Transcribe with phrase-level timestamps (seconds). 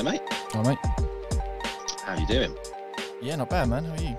[0.00, 0.22] Hello, mate.
[0.54, 0.78] All right.
[2.06, 2.56] How you doing?
[3.20, 3.84] Yeah, not bad, man.
[3.84, 4.16] How are you?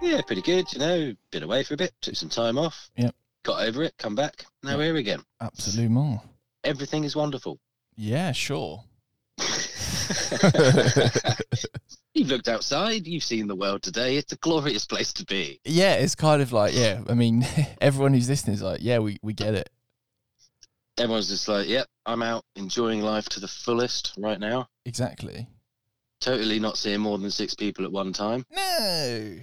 [0.00, 0.72] Yeah, pretty good.
[0.72, 2.88] You know, been away for a bit, took some time off.
[2.96, 3.12] Yep.
[3.44, 4.44] Got over it, come back.
[4.62, 4.78] Now Yep.
[4.78, 5.24] we're here again.
[5.40, 6.20] Absolument.
[6.62, 7.58] Everything is wonderful.
[7.96, 8.84] Yeah, sure.
[12.14, 14.18] you've looked outside, you've seen the world today.
[14.18, 15.58] It's a glorious place to be.
[15.64, 17.44] Yeah, it's kind of like, yeah, I mean,
[17.80, 19.68] everyone who's listening is like, yeah, we, we get it.
[20.96, 24.68] Everyone's just like, yep, I'm out enjoying life to the fullest right now.
[24.84, 25.48] Exactly.
[26.20, 28.44] Totally not seeing more than six people at one time.
[28.50, 29.38] No.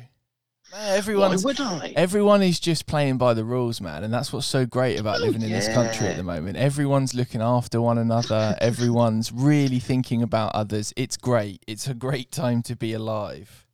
[0.71, 1.93] No, Why would I?
[1.95, 5.25] everyone is just playing by the rules, man, and that's what's so great about Oh,
[5.25, 6.57] living in this country at the moment.
[6.57, 8.55] Everyone's looking after one another.
[8.61, 10.91] Everyone's really thinking about others.
[10.97, 11.63] It's great.
[11.67, 13.67] It's a great time to be alive.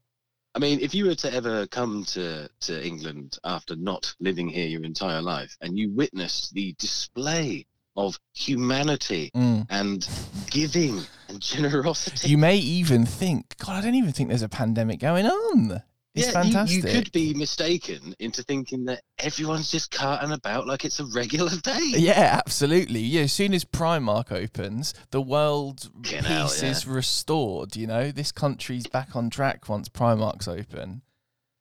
[0.55, 4.67] I mean, if you were to ever come to, to England after not living here
[4.67, 7.65] your entire life and you witness the display
[7.99, 9.67] of humanity Mm.
[9.69, 10.07] and
[10.49, 12.29] giving and generosity.
[12.29, 15.83] You may even think, God, I don't even think there's a pandemic going on.
[16.15, 16.83] It's yeah, you- fantastic.
[16.83, 21.51] You, could be mistaken into thinking that everyone's just carting about like it's a regular
[21.63, 21.79] day.
[21.83, 23.01] Yeah, absolutely.
[23.01, 26.69] Yeah, as soon as Primark opens, the world hell, peace yeah.
[26.71, 27.75] is restored.
[27.75, 31.01] You know, this country's back on track once Primark's open.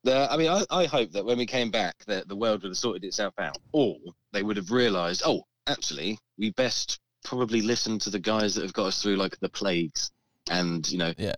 [0.05, 2.69] The, I mean, I, I hope that when we came back, that the world would
[2.71, 3.97] have sorted itself out, or
[4.33, 8.73] they would have realised, oh, actually, we best probably listen to the guys that have
[8.73, 10.11] got us through like the plagues
[10.51, 11.35] and you know, Yeah.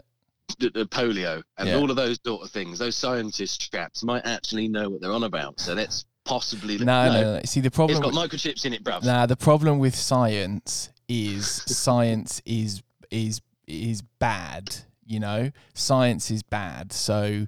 [0.59, 1.77] the, the polio and Yeah.
[1.77, 2.79] all of those sort of things.
[2.79, 5.59] Those scientist chaps might actually know what they're on about.
[5.61, 7.41] So let's possibly No, no, no.
[7.45, 8.01] See, the It's problem.
[8.03, 9.03] got with- microchips in it, bruv.
[9.05, 14.77] Nah, the problem with science is science is is is bad.
[15.07, 16.93] You know, science is bad.
[16.93, 17.47] So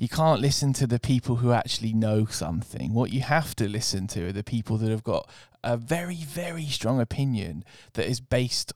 [0.00, 2.94] you can't listen to the people who actually know something.
[2.94, 5.28] What you have to listen to are the people that have got
[5.62, 8.72] a very, very strong opinion that is based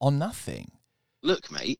[0.00, 0.72] on nothing.
[1.22, 1.78] Look, mate.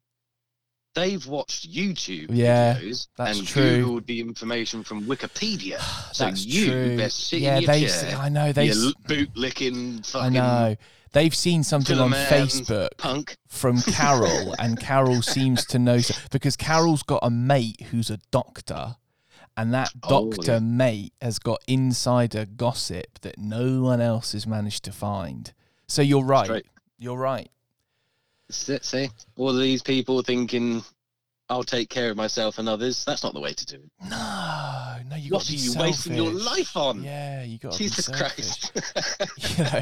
[0.94, 3.84] They've watched YouTube Yeah, videos that's and true.
[3.84, 5.80] googled the information from Wikipedia.
[6.14, 6.96] So That's you true.
[6.96, 7.86] best sit yeah, in your they.
[7.86, 8.16] chair.
[8.16, 8.66] I know they.
[8.66, 10.76] you boot licking I know
[11.14, 13.36] they've seen something on man Facebook punk.
[13.48, 18.18] from Carol, and Carol seems to know so- because Carol's got a mate who's a
[18.30, 18.96] doctor,
[19.56, 24.84] and that Oh, doctor mate has got insider gossip that no one else has managed
[24.84, 25.52] to find.
[25.88, 26.44] So you're right.
[26.46, 26.66] Straight.
[26.98, 27.48] You're right.
[28.50, 29.10] See, see?
[29.36, 30.82] all of these people thinking,
[31.48, 33.90] "I'll take care of myself and others." That's not the way to do it.
[34.08, 37.02] No, no, you got What are you wasting your life on?
[37.02, 38.08] Yeah, you got to Jesus.
[38.08, 38.72] Christ!
[39.58, 39.80] you know,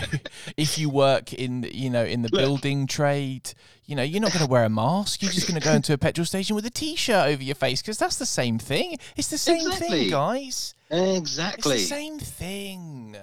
[0.57, 2.41] if you work in, you know, in the Look.
[2.41, 3.53] building trade,
[3.85, 5.23] you know, you're not going to wear a mask.
[5.23, 7.83] You're just going to go into a petrol station with a t-shirt over your face
[7.83, 8.99] because that's the same thing.
[9.17, 9.89] It's the same Exactly.
[9.89, 10.75] thing, guys.
[10.91, 11.75] exactly.
[11.77, 13.17] It's the same thing.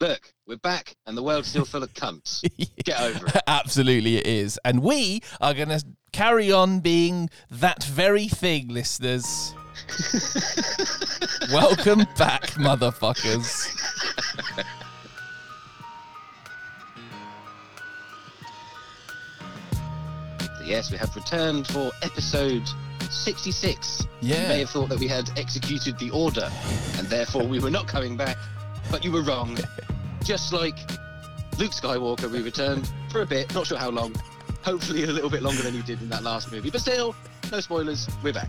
[0.00, 2.42] Look, we're back, and the world's still full of cunts.
[2.84, 3.36] Get over it.
[3.46, 5.82] Absolutely, it is, and we are going to
[6.14, 9.52] carry on being that very thing, listeners.
[11.52, 13.68] Welcome back, motherfuckers.
[20.64, 22.62] Yes, we have returned for episode
[23.10, 24.06] 66.
[24.20, 24.42] Yeah.
[24.42, 26.48] You may have thought that we had executed the order
[26.96, 28.38] and therefore we were not coming back,
[28.88, 29.58] but you were wrong.
[30.22, 30.78] Just like
[31.58, 34.14] Luke Skywalker, we returned for a bit, not sure how long.
[34.64, 37.14] Hopefully a little bit longer than you did in that last movie, but still,
[37.52, 38.48] no spoilers, we're back.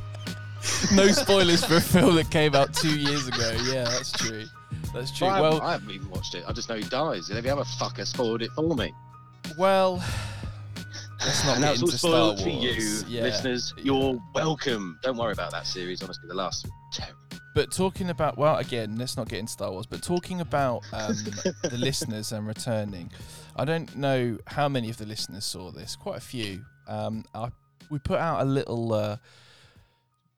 [0.93, 3.57] no spoilers for a film that came out two years ago.
[3.65, 4.45] Yeah, that's true.
[4.93, 5.27] That's true.
[5.27, 7.29] I, Well, I haven't even watched it, I just know he dies.
[7.29, 8.93] And every other fucker spoiled it for me.
[9.57, 10.03] Well,
[11.19, 12.41] let's not and get into Star Wars.
[12.41, 13.23] for you, yeah.
[13.23, 13.73] listeners.
[13.77, 14.97] You're welcome.
[15.03, 17.19] Don't worry about that series, honestly, the last terrible.
[17.53, 19.85] But talking about, well, again, let's not get into Star Wars.
[19.85, 21.15] But talking about um,
[21.63, 23.11] the listeners and returning,
[23.55, 25.95] I don't know how many of the listeners saw this.
[25.95, 26.65] Quite a few.
[26.87, 27.49] Um, I,
[27.89, 29.17] we put out a little uh,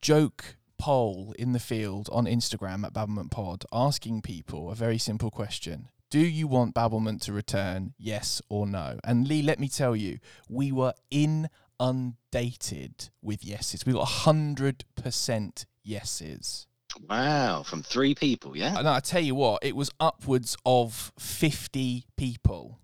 [0.02, 5.32] joke poll in the field on Instagram at Babblement Pod, asking people a very simple
[5.32, 7.94] question: Do you want Babblement to return?
[7.98, 9.00] Yes or no?
[9.04, 13.86] And Lee, let me tell you, we were inundated with yeses.
[13.86, 16.68] We got hundred percent yeses.
[17.10, 18.78] Wow, from three people, yeah?
[18.78, 22.80] And I tell you what, it was upwards of 50 people.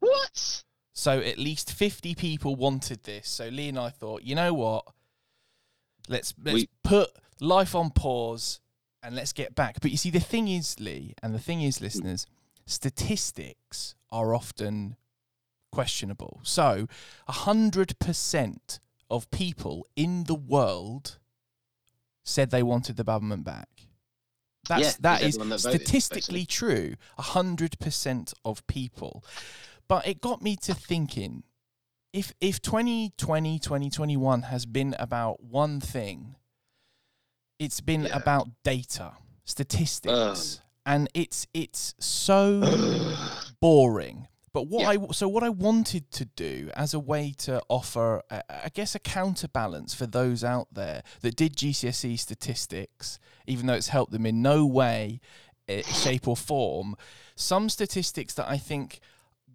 [0.00, 0.62] What?
[0.92, 3.28] So at least 50 people wanted this.
[3.28, 4.84] So Lee and I thought, you know what?
[6.08, 7.10] Let's let's We- put
[7.40, 8.60] life on pause
[9.02, 9.80] and let's get back.
[9.80, 11.82] But you see, the thing is, Lee, and the thing is, mm.
[11.82, 12.26] listeners,
[12.66, 14.96] statistics are often
[15.70, 16.40] questionable.
[16.42, 16.88] So
[17.28, 18.80] hundred percent
[19.10, 21.18] of people in the world
[22.24, 23.68] said they wanted the government back.
[24.68, 26.94] That's Yeah, that it's is everyone that voted, statistically true.
[27.18, 29.24] hundred percent of people.
[29.88, 31.42] But it got me to thinking,
[32.12, 36.36] if if 2020 2021 has been about one thing
[37.58, 38.16] it's been Yeah.
[38.16, 39.12] about data
[39.44, 42.62] statistics and it's it's so
[43.60, 45.04] boring but what Yeah.
[45.08, 48.94] i so what i wanted to do as a way to offer uh, i guess
[48.94, 54.24] a counterbalance for those out there that did gcse statistics even though it's helped them
[54.24, 55.20] in no way
[55.68, 56.94] uh, shape or form
[57.34, 59.00] some statistics that i think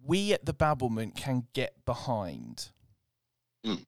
[0.06, 2.70] we at the babblement can get behind
[3.64, 3.86] Mm.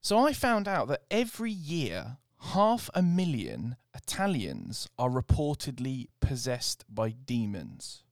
[0.00, 2.16] so i found out that every year
[2.54, 8.02] half a million italians are reportedly possessed by demons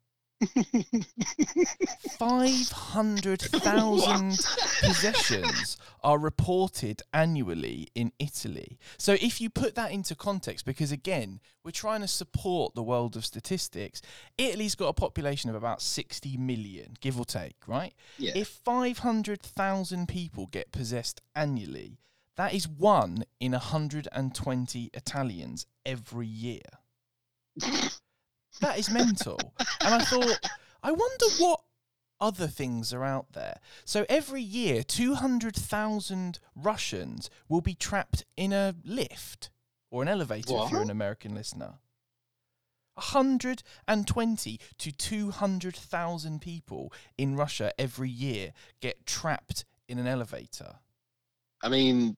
[2.18, 4.38] 500,000
[4.82, 8.78] possessions are reported annually in Italy.
[8.98, 13.16] So if you put that into context, because again, we're trying to support the world
[13.16, 14.00] of statistics,
[14.36, 17.94] Italy's got a population of about 60 million, give or take, right?
[18.16, 18.32] Yeah.
[18.34, 21.98] If 500,000 people get possessed annually,
[22.36, 26.62] that is one in 120 Italians every year.
[28.60, 29.38] That is mental.
[29.80, 30.38] and I thought,
[30.82, 31.60] I wonder what
[32.20, 33.60] other things are out there.
[33.84, 39.50] So every year, 200,000 Russians will be trapped in a lift
[39.90, 41.74] or an elevator if you're an American listener.
[42.94, 50.80] 120 to 200,000 people in Russia every year get trapped in an elevator.
[51.62, 52.16] I mean,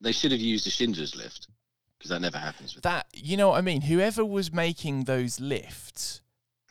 [0.00, 1.48] they should have used a Schindler's lift
[1.98, 3.82] because that never happens with That you know what I mean.
[3.82, 6.20] Whoever was making those lifts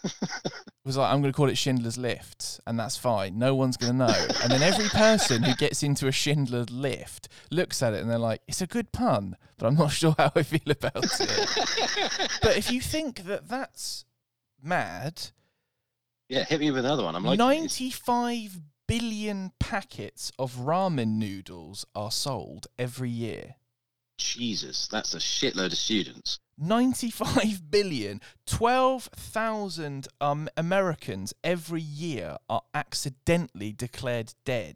[0.85, 3.39] was like, I'm going to call it Schindler's Lift, and that's fine.
[3.39, 4.27] No one's going to know.
[4.43, 8.19] And then every person who gets into a Schindler's Lift looks at it and they're
[8.19, 12.29] like, it's a good pun, but I'm not sure how I feel about it.
[12.41, 14.05] but if you think that that's
[14.61, 15.31] mad,
[16.29, 17.15] Yeah, hit me with another one.
[17.15, 23.55] I'm like, 95 billion packets of ramen noodles are sold every year.
[24.17, 26.39] Jesus, that's a shitload of students.
[26.57, 34.75] 95 billion 12,000 um, Americans every year are accidentally declared dead.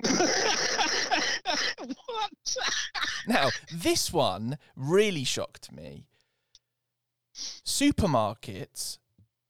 [0.08, 0.20] what?
[3.26, 6.06] Now, this one really shocked me.
[7.34, 8.98] Supermarkets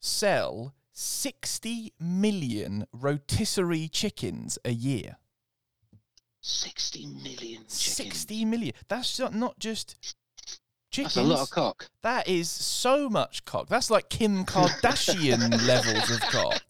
[0.00, 5.16] sell 60 million rotisserie chickens a year.
[6.40, 7.72] 60 million chickens.
[7.74, 8.74] 60 million.
[8.88, 10.16] That's not- just
[10.90, 11.14] chickens.
[11.14, 11.90] That's a lot of cock.
[12.02, 13.68] That is so much cock.
[13.68, 16.62] That's like Kim Kardashian levels of cock.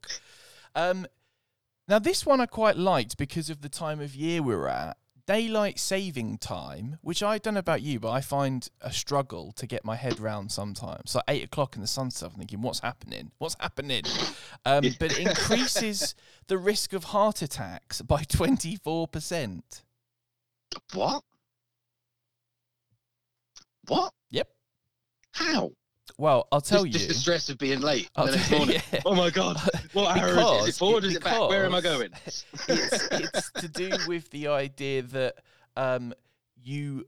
[0.75, 1.07] Um,
[1.87, 4.97] now this one I quite liked because of the time of year we're at.
[5.29, 9.67] Daylight saving time, which I don't know about you, but I find a struggle to
[9.67, 11.11] get my head round sometimes.
[11.11, 13.31] So eight o'clock in the sun's up, I'm thinking, what's happening?
[13.37, 14.05] What's happening?
[14.65, 16.15] Um, but it increases
[16.47, 19.83] the risk of heart attacks by 24%.
[20.95, 21.23] What?
[23.87, 24.15] What?
[24.31, 24.49] Yep.
[25.33, 25.73] How?
[26.17, 26.93] Well, I'll tell just, you.
[26.93, 28.83] just the stress of being late I'll the next morning.
[28.93, 29.01] yeah.
[29.05, 29.61] Oh my god!
[29.93, 30.69] What hour is it?
[30.69, 31.05] Is it forward?
[31.05, 31.49] Is it back?
[31.49, 32.11] Where am I going?
[32.25, 35.37] it's it's to do with the idea that
[35.77, 36.15] um
[36.63, 37.07] you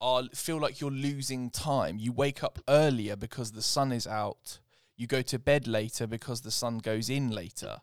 [0.00, 1.98] are feel like you're losing time.
[1.98, 4.60] You wake up earlier because the sun is out.
[4.96, 7.78] You go to bed later because the sun goes in later.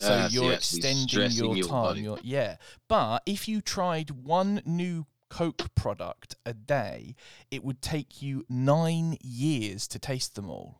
[0.00, 1.96] So so you're you're extending your your time.
[1.96, 2.56] Your, yeah.
[2.88, 7.14] But if you tried one new Coke product a day,
[7.50, 10.78] it would take you nine years to taste them all.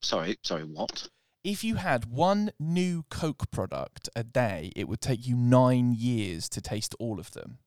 [0.00, 0.64] Sorry, sorry.
[0.64, 1.08] What?
[1.44, 6.48] If you had one new Coke product a day, it would take you nine years
[6.50, 7.58] to taste all of them.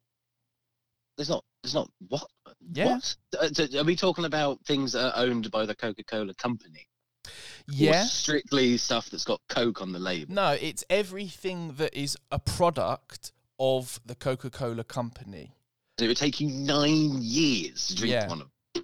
[1.17, 1.43] There's not.
[1.63, 1.89] There's not.
[2.07, 2.25] What?
[2.73, 2.95] Yeah.
[2.95, 3.15] What?
[3.39, 6.87] Uh, Are we talking about things that are owned by the Coca-Cola company?
[7.25, 7.31] Or
[7.67, 8.05] Yeah.
[8.05, 10.33] strictly stuff that's got Coke on the label.
[10.35, 15.55] No, it's everything that is a product of the Coca Cola company.
[15.97, 18.27] So it would take you nine years to drink Yeah.
[18.27, 18.83] one of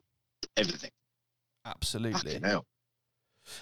[0.56, 0.92] everything.
[1.66, 2.40] Absolutely.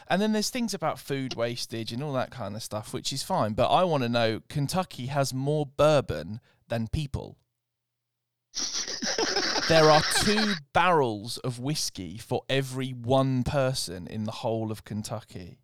[0.07, 3.23] And then there's things about food wastage and all that kind of stuff, which is
[3.23, 3.53] fine.
[3.53, 7.37] But I want to know Kentucky has more bourbon than people.
[9.67, 15.59] There are two barrels of whiskey for every one person in the whole of Kentucky.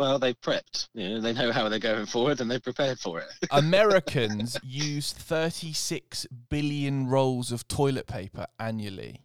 [0.00, 0.88] Well, they've prepped.
[0.94, 3.28] You know, they know how they're going forward, and they've prepared for it.
[3.50, 9.20] Americans use 36 billion rolls of toilet paper annually.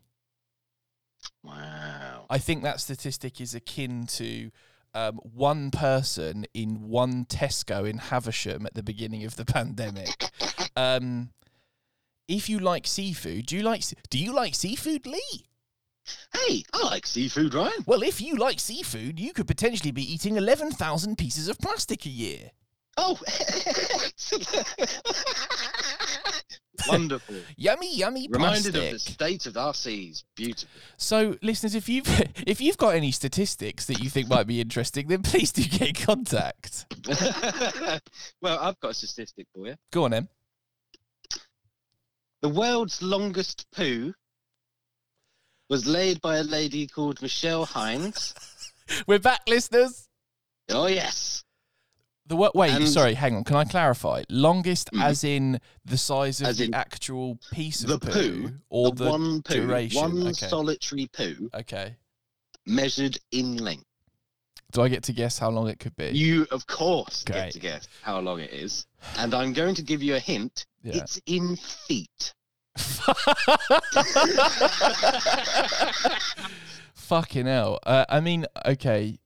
[1.46, 2.26] wow.
[2.30, 4.52] I think that statistic is akin to
[4.94, 10.26] um, one person in one Tesco in Havisham at the beginning of the pandemic.
[10.76, 11.30] Um,
[12.28, 15.46] if you like seafood, do you like do you like seafood, Lee?
[16.34, 17.84] Hey, I like seafood, Ryan.
[17.86, 22.06] Well, if you like seafood, you could potentially be eating eleven thousand pieces of plastic
[22.06, 22.52] a year.
[22.98, 23.20] Oh,
[26.88, 27.36] wonderful!
[27.58, 28.86] Yummy, yummy Reminded plastic.
[28.86, 30.24] of the state of our seas.
[30.36, 30.70] Beautiful.
[30.98, 32.08] So, listeners, if you've
[32.48, 35.90] if you've got any statistics that you think might be interesting, then please do get
[35.90, 36.86] in contact.
[38.42, 39.76] well, I've got a statistic for you.
[39.92, 40.30] Go on, Em.
[42.42, 44.14] The world's longest poo
[45.70, 48.34] was laid by a lady called Michelle Hines.
[49.08, 50.08] We're back, listeners.
[50.70, 51.44] Oh yes,
[52.28, 53.44] The wait, And- sorry, hang on.
[53.44, 54.24] Can I clarify?
[54.30, 55.04] Longest, Mhm.
[55.04, 58.12] as in the size of As the actual piece of the poo,
[58.50, 60.02] poo, or the the, one poo, duration?
[60.02, 60.48] one Okay.
[60.48, 61.98] solitary poo okay.
[62.66, 63.86] measured in length.
[64.72, 66.10] Do I get to guess how long it could be?
[66.18, 67.36] You, of course, Great.
[67.36, 70.66] get to guess how long it is, and I'm going to give you a hint.
[70.84, 70.98] Yeah.
[70.98, 72.34] It's in feet.
[76.94, 77.80] Fucking hell.
[77.86, 79.20] Uh, I mean, okay.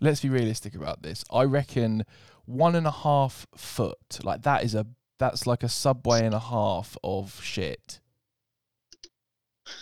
[0.00, 1.24] Let's be realistic about this.
[1.30, 2.04] I reckon
[2.44, 4.20] one and a half foot.
[4.22, 4.86] Like that is a
[5.18, 8.00] that's like a subway and a half of shit.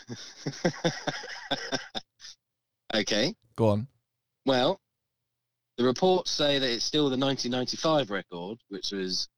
[2.95, 3.35] okay.
[3.57, 3.88] Go on.
[4.47, 4.81] Well,
[5.78, 9.28] the reports say that it's still the 1995 record, which was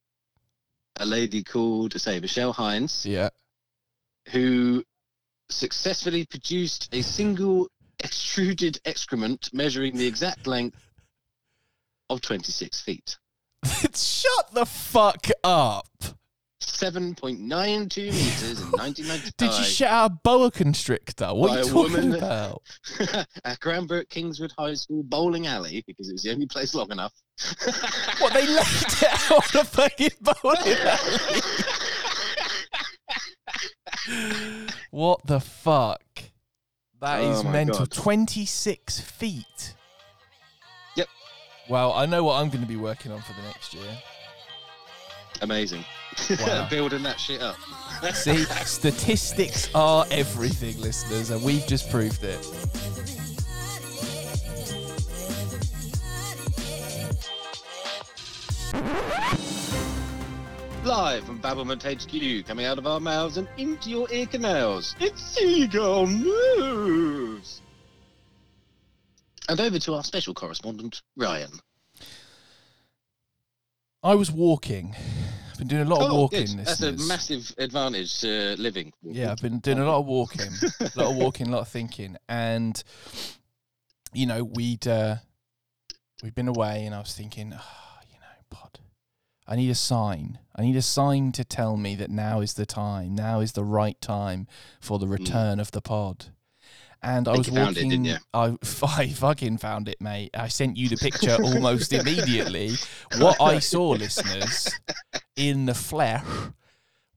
[0.96, 3.30] a lady called, say, Michelle Hines, Yeah.
[4.30, 4.84] who
[5.50, 7.68] successfully produced a single
[8.02, 10.78] extruded excrement measuring the exact length
[12.10, 13.18] of 26 feet.
[13.94, 15.88] Shut the fuck up.
[16.66, 19.36] 7.92 meters in 1995.
[19.36, 21.28] Did you shout out a boa constrictor?
[21.34, 22.62] What are you talking woman- about?
[23.44, 27.12] at Cranbrook Kingswood High School bowling alley because it was the only place long enough.
[28.20, 31.40] What they laid it out on a fucking bowling alley?
[34.90, 36.02] What the fuck?
[37.00, 37.78] That oh is Oh my mental.
[37.80, 37.90] God.
[37.90, 39.74] 26 feet.
[40.96, 41.08] Yep.
[41.68, 43.98] Well, I know what I'm going to be working on for the next year.
[45.42, 45.84] Amazing.
[46.40, 46.68] Wow.
[46.70, 47.56] Building that shit up.
[48.12, 52.40] See, statistics are everything, listeners, and we've just proved it.
[60.84, 64.94] Live from Babblement HQ, coming out of our mouths and into your ear canals.
[65.00, 67.62] It's Seagull News!
[69.48, 71.52] And over to our special correspondent, Ryan.
[74.02, 74.94] I was walking.
[75.54, 76.46] I've been doing a lot of walking.
[76.46, 76.66] good.
[76.66, 78.92] That's a massive advantage to living.
[79.04, 81.68] Yeah, I've been doing a lot of walking, a lot of walking, a lot of
[81.68, 82.82] thinking, and
[84.12, 85.16] you know, we'd uh,
[86.24, 88.80] we'd been away, and I was thinking, oh, you know, pod,
[89.46, 90.40] I need a sign.
[90.56, 93.14] I need a sign to tell me that now is the time.
[93.14, 94.48] Now is the right time
[94.80, 96.26] for the return of the pod.
[97.04, 97.88] And I, Think was it, walking.
[97.90, 98.16] didn't you?
[98.34, 100.30] I, I fucking found it, mate.
[100.34, 102.78] I sent you the picture almost immediately.
[103.12, 104.80] What I saw, listeners,
[105.36, 106.24] in the flesh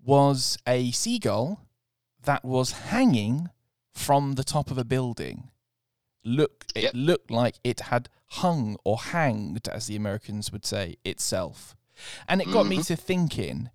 [0.04, 1.62] was a seagull
[2.24, 3.50] that was hanging
[3.94, 5.50] from the top of a building.
[6.24, 6.92] Look, it Yep.
[6.94, 11.76] looked like it had hung or hanged, as the Americans would say, itself.
[12.28, 12.88] And it got me Mhm.
[12.88, 13.70] to thinking.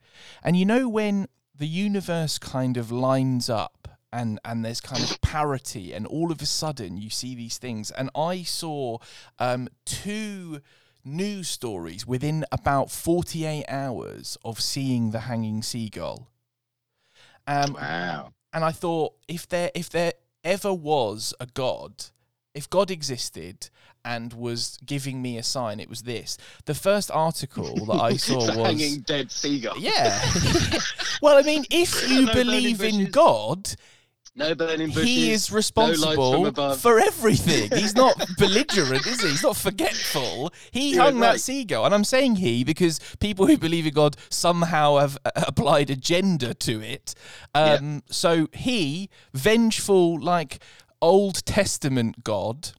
[0.45, 5.21] And you know when the universe kind of lines up and and there's kind of
[5.21, 8.99] parity and all of a sudden you see these things and I saw
[9.39, 10.61] um two
[11.05, 16.29] news stories within about 48 hours of seeing the hanging seagull.
[17.47, 18.33] Um, Wow.
[18.53, 20.13] and I thought if there if there
[20.45, 22.05] ever was a god,
[22.55, 23.69] if God existed
[24.05, 26.37] and was giving me a sign, it was this.
[26.67, 29.79] The first article that I saw The was hanging dead seagull.
[29.79, 30.21] yeah.
[31.23, 33.09] well, I mean, if you believe in bushes.
[33.13, 33.75] God,
[34.35, 35.05] No burning bushes.
[35.05, 36.81] he is responsible above.
[36.81, 37.71] for everything.
[37.79, 39.29] He's not belligerent, is he?
[39.29, 40.53] He's not forgetful.
[40.71, 41.85] He You're hung that seagull.
[41.85, 45.97] And I'm saying he because people who believe in God somehow have uh, applied a
[45.97, 47.15] gender to it.
[47.55, 50.61] Um, So he, vengeful, like
[51.03, 52.71] Old Testament God,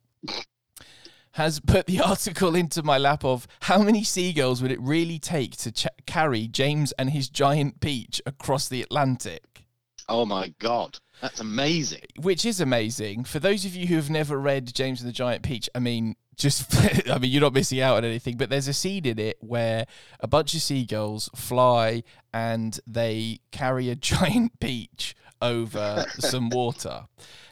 [1.34, 5.56] has put the article into my lap of how many seagulls would it really take
[5.58, 9.63] to ch- carry James and his giant peach across the Atlantic?
[10.10, 11.00] Oh my god.
[11.22, 12.02] That's amazing.
[12.20, 13.24] which is amazing.
[13.24, 16.16] For those of you who have never read James and the Giant Peach, I mean,
[16.36, 16.76] just
[17.10, 18.36] I mean, you're not missing out on anything.
[18.38, 19.86] But there's a scene in it where
[20.20, 27.06] a bunch of seagulls fly and they carry a giant peach over some water.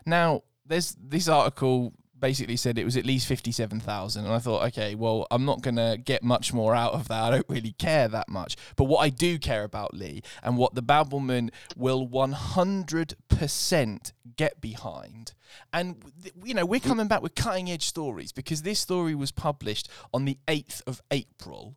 [0.05, 4.23] Now, there's this article basically said it was at least 57,000.
[4.23, 7.21] And I thought, okay, well, I'm not going to get much more out of that.
[7.23, 8.55] I don't really care that much.
[8.77, 15.33] But what I do care about, Lee, and what the Babblement will 100% get behind.
[15.73, 15.97] And,
[16.43, 20.25] you know, we're coming back with cutting edge stories because this story was published on
[20.25, 21.75] the 8th of April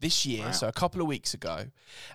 [0.00, 0.50] this year, Wow.
[0.52, 1.66] so a couple of weeks ago,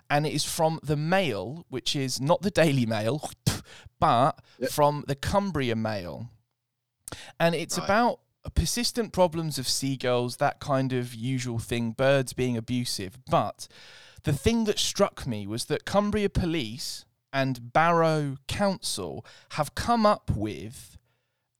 [0.08, 3.28] and it is from the Mail, which is not the Daily Mail,
[4.00, 4.70] but Yep.
[4.70, 6.28] from the Cumbria Mail,
[7.38, 7.84] and it's Right.
[7.84, 8.20] about
[8.54, 13.18] persistent problems of seagulls, that kind of usual thing, birds being abusive.
[13.30, 13.68] But
[14.24, 20.30] the thing that struck me was that Cumbria Police and Barrow Council have come up
[20.34, 20.98] with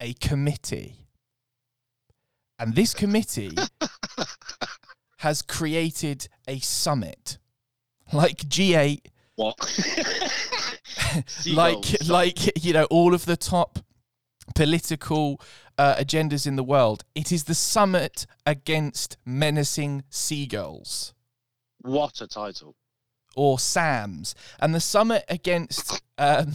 [0.01, 1.07] a committee.
[2.59, 3.57] And this committee
[5.19, 7.39] has created a summit.
[8.13, 9.07] Like G8,
[9.37, 9.57] What?
[11.53, 13.79] like like you know all of the top
[14.55, 15.41] political
[15.79, 17.05] uh, agendas in the world.
[17.15, 21.15] It is the summit against menacing seagulls
[21.85, 22.77] what a title.
[23.35, 26.53] or SAMS, and the summit against um,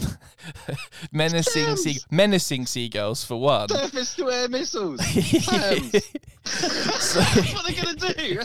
[1.11, 3.67] menacing sea- menacing seagulls for one.
[3.69, 5.01] Surface to air missiles.
[6.47, 8.39] So- what are they going to do?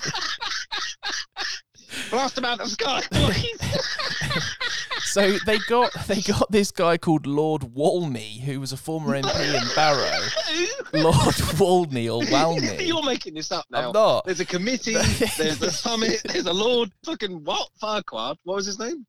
[2.10, 3.02] Blast them out of the sky.
[5.02, 9.54] so they got they got this guy called Lord Walney, who was a former MP
[9.54, 10.20] in Barrow.
[10.94, 12.84] Lord Walney or Walney.
[12.86, 13.88] You're making this up now.
[13.88, 14.24] I'm not.
[14.24, 14.94] There's a committee.
[14.94, 16.22] There's a summit.
[16.24, 17.68] There's a Lord fucking what?
[17.80, 18.36] Farquhar.
[18.44, 19.06] What was his name?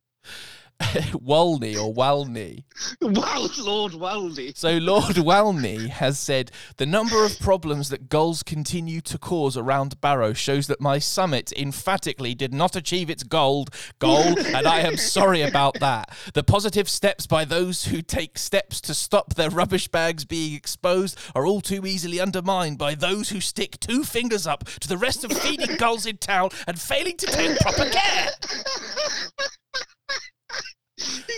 [1.13, 2.65] Walney or Walney.
[3.01, 4.55] Wow, Lord Waldy.
[4.55, 9.99] So Lord Walney has said the number of problems that gulls continue to cause around
[10.01, 13.67] Barrow shows that my summit emphatically did not achieve its goal,
[13.99, 16.09] goal, and I am sorry about that.
[16.33, 21.19] The positive steps by those who take steps to stop their rubbish bags being exposed
[21.35, 25.23] are all too easily undermined by those who stick two fingers up to the rest
[25.23, 28.29] of feeding gulls in town and failing to take proper care.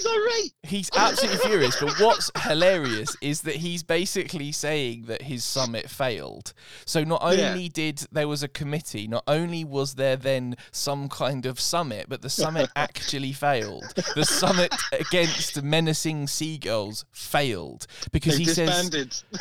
[0.06, 0.54] Irate.
[0.68, 1.76] He's absolutely furious.
[1.80, 6.54] But what's hilarious is that he's basically saying that his summit failed.
[6.86, 7.50] So not Yeah.
[7.52, 12.08] only did there was a committee, not only was there then some kind of summit,
[12.10, 13.86] but the summit actually failed.
[14.16, 19.24] The summit against menacing seagulls failed because They he says.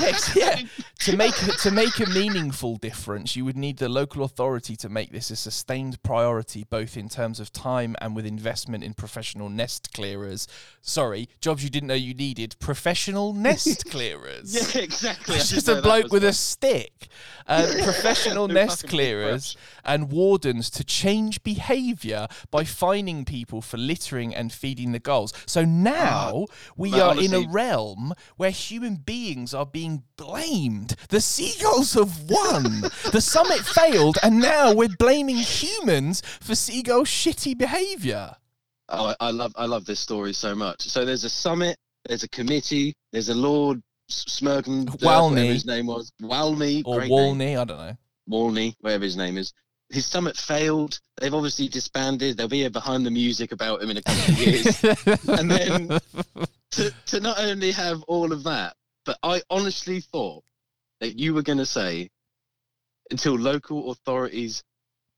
[0.00, 0.60] Yes, yeah.
[1.00, 5.10] To make to make a meaningful difference, you would need the local authority to make
[5.12, 9.94] this a sustained priority, both in terms of time and with investment in professional nest
[9.94, 10.46] clearers.
[10.82, 12.56] Sorry, jobs you didn't know you needed.
[12.58, 14.74] Professional nest clearers.
[14.74, 15.36] yeah, exactly.
[15.36, 17.08] It's just a bloke with a stick.
[17.46, 24.52] Uh, professional nest clearers and wardens to change behaviour by fining people for littering and
[24.52, 25.32] feeding the gulls.
[25.46, 30.94] So now we but are in a realm where human beings are being blamed.
[31.08, 32.82] The seagulls have won.
[33.12, 38.36] the summit failed, and now we're blaming humans for seagull shitty behaviour.
[38.90, 40.82] Oh, I- I love I love this story so much.
[40.82, 41.76] So there's a summit,
[42.06, 45.34] there's a committee, there's a Lord S- Smergen, uh, Walney.
[45.36, 47.16] whatever his name was, Walney Or great name.
[47.18, 47.96] Walney, I don't know.
[48.26, 49.52] Walney, whatever his name is.
[49.90, 51.00] His summit failed.
[51.20, 52.36] They've obviously disbanded.
[52.36, 54.84] There'll be a behind the music about him in a couple of years.
[55.28, 56.00] And then-
[56.72, 60.44] to, to not only have all of that, but I honestly thought
[61.00, 62.08] that you were going to say
[63.10, 64.62] until local authorities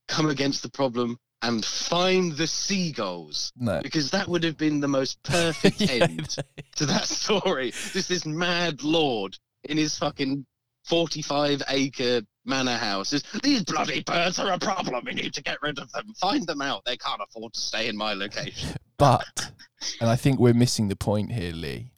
[0.07, 3.81] come against the problem and find the seagulls, no.
[3.83, 6.37] because that would have been the most perfect Yeah, end
[6.77, 7.71] to that story.
[7.71, 10.45] Just this mad lord in his fucking
[10.85, 13.11] 45 acre manor house.
[13.43, 15.03] These bloody birds are a problem.
[15.05, 16.13] We need to get rid of them.
[16.19, 16.83] Find them out.
[16.85, 18.69] They can't afford to stay in my location.
[18.95, 19.51] But,
[19.99, 21.91] and I think we're missing the point here, Lee.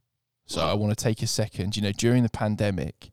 [0.47, 1.75] So I want to take a second.
[1.75, 3.11] You know, during the pandemic,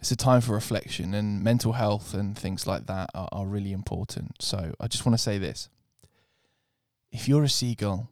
[0.00, 3.72] it's a time for reflection, and mental health and things like that are, are really
[3.72, 4.42] important.
[4.42, 5.68] So I just want to say this
[7.10, 8.08] if you're a seagull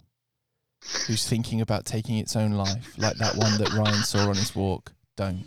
[1.07, 4.55] who's thinking about taking its own life, like that one that Ryan saw on his
[4.55, 5.45] walk, don't.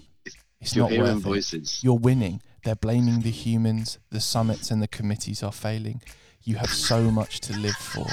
[0.61, 1.83] It's You're not hearing worth it.
[1.83, 2.41] You're winning.
[2.65, 3.97] They're blaming the humans.
[4.09, 6.01] The summits and the committees are failing.
[6.43, 8.05] You have so much to live for.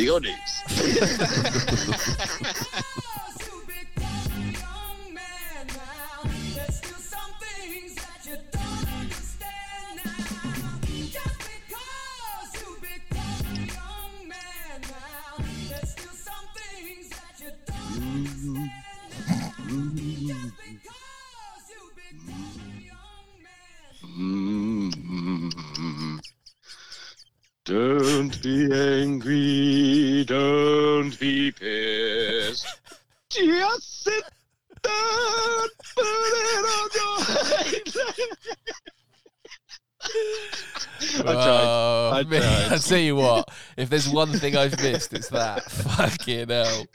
[0.00, 0.62] The news.
[27.70, 32.66] Don't be angry, don't be pissed.
[33.28, 34.24] Just sit
[34.82, 37.88] down, put it on your head.
[41.14, 41.64] I tried.
[41.64, 42.72] Oh, I tried.
[42.72, 45.62] I tell you what, if there's one thing I've missed, it's that.
[45.70, 46.86] Fucking hell.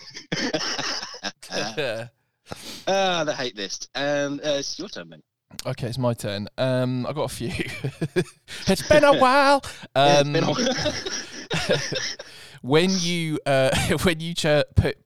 [2.88, 3.90] Ah, the hate list.
[3.96, 5.24] And uh, it's your turn, mate.
[5.66, 6.48] Okay, it's my turn.
[6.58, 7.50] Um, I got a few.
[8.68, 9.62] it's been a while.
[9.96, 10.54] Yeah, Um, been a-
[12.62, 13.70] when you uh,
[14.04, 14.98] when you ch- put,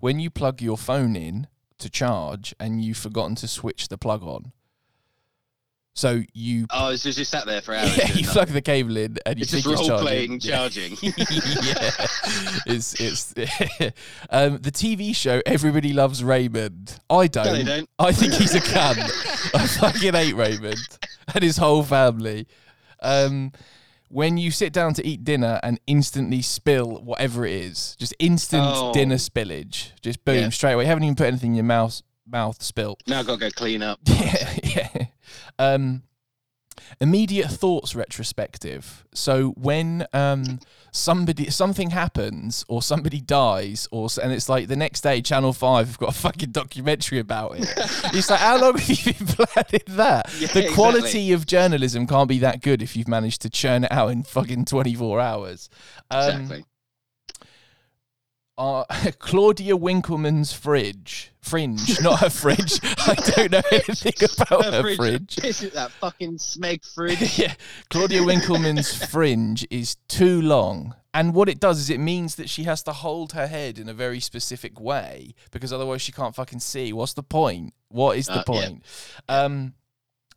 [0.00, 4.22] when you plug your phone in to charge and you've forgotten to switch the plug
[4.22, 4.52] on.
[5.94, 7.96] So you oh, it's just sat there for hours.
[7.98, 10.06] yeah, you plug the cable in and you It's think just it's role charging.
[10.06, 10.92] playing charging.
[11.02, 12.06] yeah,
[12.66, 13.34] it's it's
[14.30, 16.98] um, the TV show Everybody Loves Raymond.
[17.10, 17.44] I don't.
[17.46, 17.88] No, they don't.
[17.98, 19.00] I think he's a cunt.
[19.54, 20.78] I fucking hate Raymond
[21.34, 22.46] and his whole family.
[23.00, 23.52] Um,
[24.08, 28.62] when you sit down to eat dinner and instantly spill whatever it is, just instant
[28.66, 28.92] Oh.
[28.92, 30.48] dinner spillage, just boom Yeah.
[30.50, 30.84] straight away.
[30.84, 33.02] You haven't even put anything in your mouth, mouth spilt.
[33.06, 33.98] Now I've got to go clean up.
[34.06, 35.06] Yeah, yeah.
[35.58, 36.02] Um,
[37.00, 39.04] immediate thoughts retrospective.
[39.14, 40.60] So when um
[40.90, 45.88] somebody something happens or somebody dies or and it's like the next day Channel Five
[45.88, 47.68] have got a fucking documentary about it.
[48.14, 50.26] it's like how long have you been planning that?
[50.34, 50.74] Yeah, the exactly.
[50.74, 54.22] quality of journalism can't be that good if you've managed to churn it out in
[54.22, 55.68] fucking twenty four hours.
[56.10, 56.64] Um, Exactly.
[58.58, 58.84] Uh,
[59.18, 61.30] Claudia Winkleman's fridge.
[61.40, 62.78] Fringe, not her fridge.
[62.98, 65.36] I don't know anything about her Her fridge.
[65.36, 67.38] Piss at that fucking smeg fridge.
[67.38, 67.54] yeah,
[67.90, 70.94] Claudia Winkleman's fringe is too long.
[71.14, 73.88] And what it does is it means that she has to hold her head in
[73.88, 76.92] a very specific way because otherwise she can't fucking see.
[76.92, 77.74] What's the point?
[77.88, 78.42] What is the Uh, yeah.
[78.44, 78.82] point?
[79.28, 79.74] Um,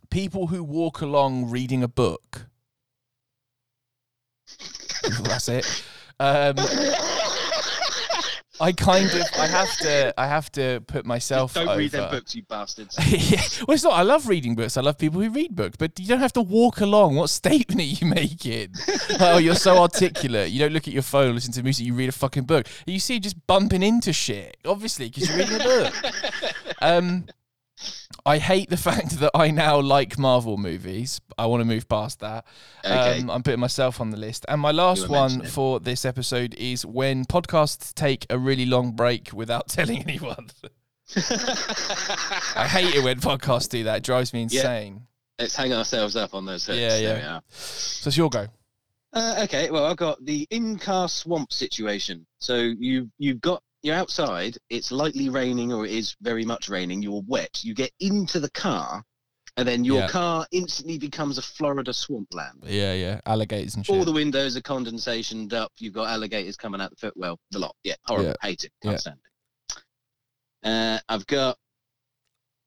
[0.09, 2.47] people who walk along reading a book.
[5.23, 5.83] That's it.
[6.19, 6.55] Um,
[8.59, 11.53] I kind of, I have to, I have to put myself.
[11.53, 11.77] Don't over.
[11.77, 12.97] read them books, you bastards.
[13.07, 13.41] yeah.
[13.67, 13.93] Well, it's not.
[13.93, 14.77] I love reading books.
[14.77, 17.15] I love people who read books, but you don't have to walk along.
[17.15, 18.73] What statement are you making?
[19.19, 20.51] oh, you're so articulate.
[20.51, 21.85] You don't look at your phone, listen to music.
[21.85, 22.67] You read a fucking book.
[22.85, 24.57] You see, just bumping into shit.
[24.65, 25.93] Obviously, because you're reading a book.
[26.81, 27.25] Um,
[28.25, 31.19] I hate the fact that I now like Marvel movies.
[31.37, 32.45] I want to move past that.
[32.83, 33.21] Okay.
[33.21, 34.45] Um, I'm putting myself on the list.
[34.47, 39.31] And my last one for this episode is when podcasts take a really long break
[39.33, 40.49] without telling anyone.
[42.55, 43.97] I hate it when podcasts do that.
[43.97, 44.59] It drives me Yeah.
[44.61, 45.07] insane.
[45.39, 46.79] Let's hang ourselves up on those hooks.
[46.79, 47.39] Yeah, yeah.
[47.49, 48.47] So it's your go.
[49.11, 52.25] Uh, okay, well, I've got the in-car swamp situation.
[52.39, 54.57] So you you've got you're outside.
[54.69, 57.01] It's lightly raining, or it is very much raining.
[57.03, 57.63] You're wet.
[57.63, 59.03] You get into the car,
[59.57, 60.07] and then your Yeah.
[60.09, 62.63] car instantly becomes a Florida swampland.
[62.65, 63.21] Yeah, yeah.
[63.25, 63.95] Alligators and shit.
[63.95, 65.71] All the windows are condensationed up.
[65.77, 67.13] You've got alligators coming out the foot.
[67.15, 67.75] Well, the lot.
[67.83, 68.29] Yeah, horrible.
[68.41, 68.47] Yeah.
[68.47, 68.71] Hate it.
[68.81, 69.77] Can't stand it.
[70.67, 71.57] Uh, I've got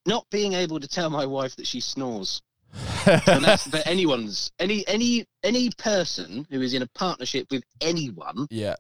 [0.07, 2.41] not being able to tell my wife that she snores.
[3.07, 8.47] and that's for anyone's any any any person who is in a partnership with anyone
[8.51, 8.75] yeah,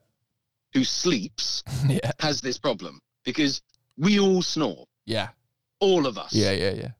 [0.74, 3.62] who sleeps yeah, has this problem because
[3.96, 4.84] we all snore.
[5.06, 5.28] Yeah,
[5.80, 6.34] all of us.
[6.34, 6.90] Yeah, yeah, yeah.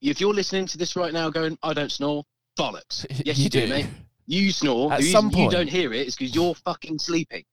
[0.00, 2.24] if you're listening to this right now going i don't snore
[2.58, 3.06] bollocks.
[3.24, 3.68] Yes you, You do, do.
[3.68, 3.86] mate.
[4.26, 4.92] You snore.
[4.92, 7.44] At the some reason you don't hear it is because you're fucking sleeping.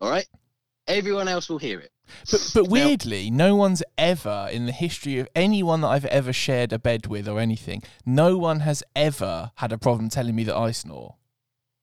[0.00, 0.26] All right?
[0.86, 1.90] Everyone else will hear it.
[2.30, 6.32] But but Now- weirdly, no one's ever in the history of anyone that I've ever
[6.32, 10.44] shared a bed with or anything, no one has ever had a problem telling me
[10.44, 11.16] that I snore.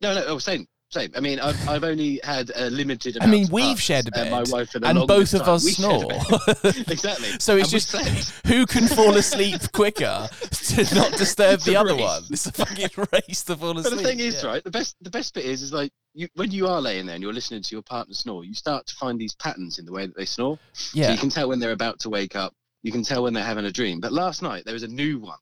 [0.01, 3.47] no no oh, same same i mean i've, I've only had a limited I mean,
[3.51, 5.49] we've shared a uh, and my wife the and both of time.
[5.55, 6.05] us We snore.
[6.89, 11.93] exactly So it's And just who can fall asleep quicker to not disturb the other
[11.93, 12.01] race.
[12.01, 12.23] one.
[12.29, 13.95] It's a fucking race to fall asleep.
[13.95, 14.49] But the thing is, yeah.
[14.49, 14.63] right?
[14.63, 17.23] The best, the best bit is, is like you, when you are laying there and
[17.23, 20.05] you're listening to your partner snore, you start to find these patterns in the way
[20.05, 20.57] that they snore.
[20.73, 22.53] So Yeah, you can tell when they're about to wake up.
[22.83, 23.99] You can tell when they're having a dream.
[23.99, 25.37] But last night there was a new one.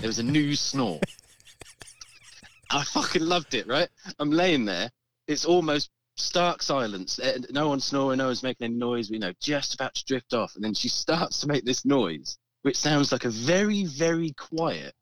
[0.00, 1.00] There was a new snore.
[2.70, 3.66] I fucking loved it.
[3.66, 3.88] Right?
[4.18, 4.90] I'm laying there.
[5.28, 7.18] It's almost stark silence.
[7.22, 8.18] eh, No one's snoring.
[8.18, 9.10] No one's making any noise.
[9.10, 12.38] We know just about to drift off, and then she starts to make this noise,
[12.62, 14.94] which sounds like a very, very quiet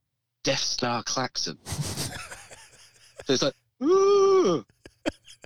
[0.44, 1.58] Death Star klaxon.
[1.66, 4.64] So it's like, ooh,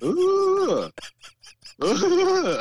[0.03, 0.91] ooh, ooh.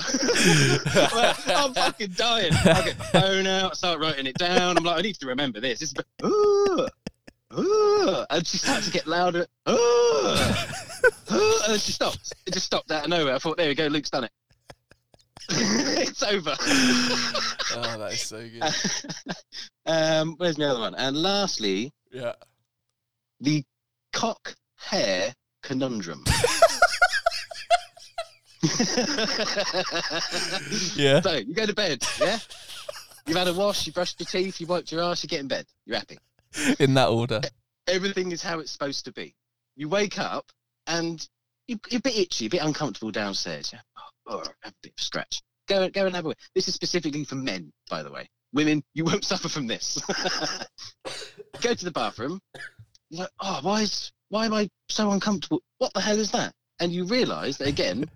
[1.48, 2.52] I'm fucking dying.
[2.52, 4.76] I get phone out, start writing it down.
[4.76, 5.80] I'm like, I need to remember this.
[5.80, 6.86] It's ooh,
[7.50, 9.46] And she starts to get louder.
[9.68, 10.36] Ooh.
[11.28, 12.32] And then she stops.
[12.46, 13.34] It just stopped out of nowhere.
[13.34, 14.30] I thought, there we go, Luke's done it.
[15.50, 16.54] it's over.
[16.60, 19.34] oh, that is so good.
[19.86, 20.94] um, where's my other one?
[20.94, 22.32] And lastly, Yeah.
[23.40, 23.64] the
[24.12, 26.22] cock hair conundrum.
[30.94, 31.20] Yeah.
[31.20, 32.38] So you go to bed, yeah?
[33.26, 35.48] You've had a wash, you brushed your teeth, you wiped your ass, you get in
[35.48, 35.66] bed.
[35.84, 36.18] You're happy.
[36.78, 37.40] In that order.
[37.88, 39.34] Everything is how it's supposed to be.
[39.76, 40.50] You wake up
[40.86, 41.26] and
[41.68, 43.70] you- you're a bit itchy, a bit uncomfortable downstairs.
[43.72, 43.80] Yeah?
[43.96, 45.42] Oh, oh, have a bit of a scratch.
[45.68, 46.34] Go, and go and have a.
[46.54, 48.28] This is specifically for men, by the way.
[48.52, 49.98] Women, you won't suffer from this.
[51.60, 52.40] go to the bathroom.
[53.10, 55.62] You're like, oh, why is why am I so uncomfortable?
[55.78, 56.52] What the hell is that?
[56.80, 58.08] And you realise that again,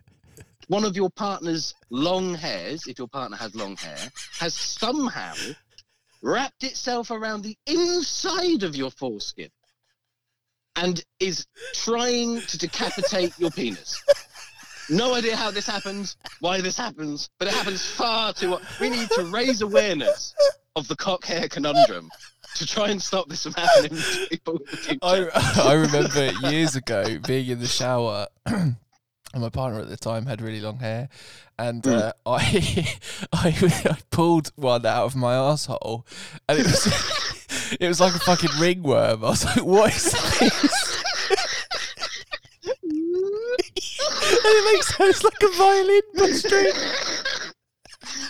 [0.68, 3.98] one of your partner's long hairs, if your partner has long hair,
[4.38, 5.34] has somehow
[6.22, 9.50] wrapped itself around the inside of your foreskin
[10.76, 14.02] and is trying to decapitate your penis.
[14.88, 18.58] No idea how this happens, why this happens, but it happens far too.
[18.80, 20.34] We need to raise awareness
[20.76, 22.10] of the cock hair conundrum
[22.56, 24.98] to try and stop this from happening to people in the future.
[25.02, 28.26] I, I remember years ago being in the shower.
[29.32, 31.08] And my partner at the time had really long hair,
[31.58, 32.02] and Mm.
[32.02, 32.98] uh, I,
[33.32, 33.54] I
[33.90, 36.04] I pulled one out of my asshole,
[36.48, 36.86] and it was
[37.80, 39.24] it was like a fucking ringworm.
[39.24, 41.02] I was like, "What is this?"
[42.82, 46.02] and it makes sounds like a violin
[46.34, 46.72] string.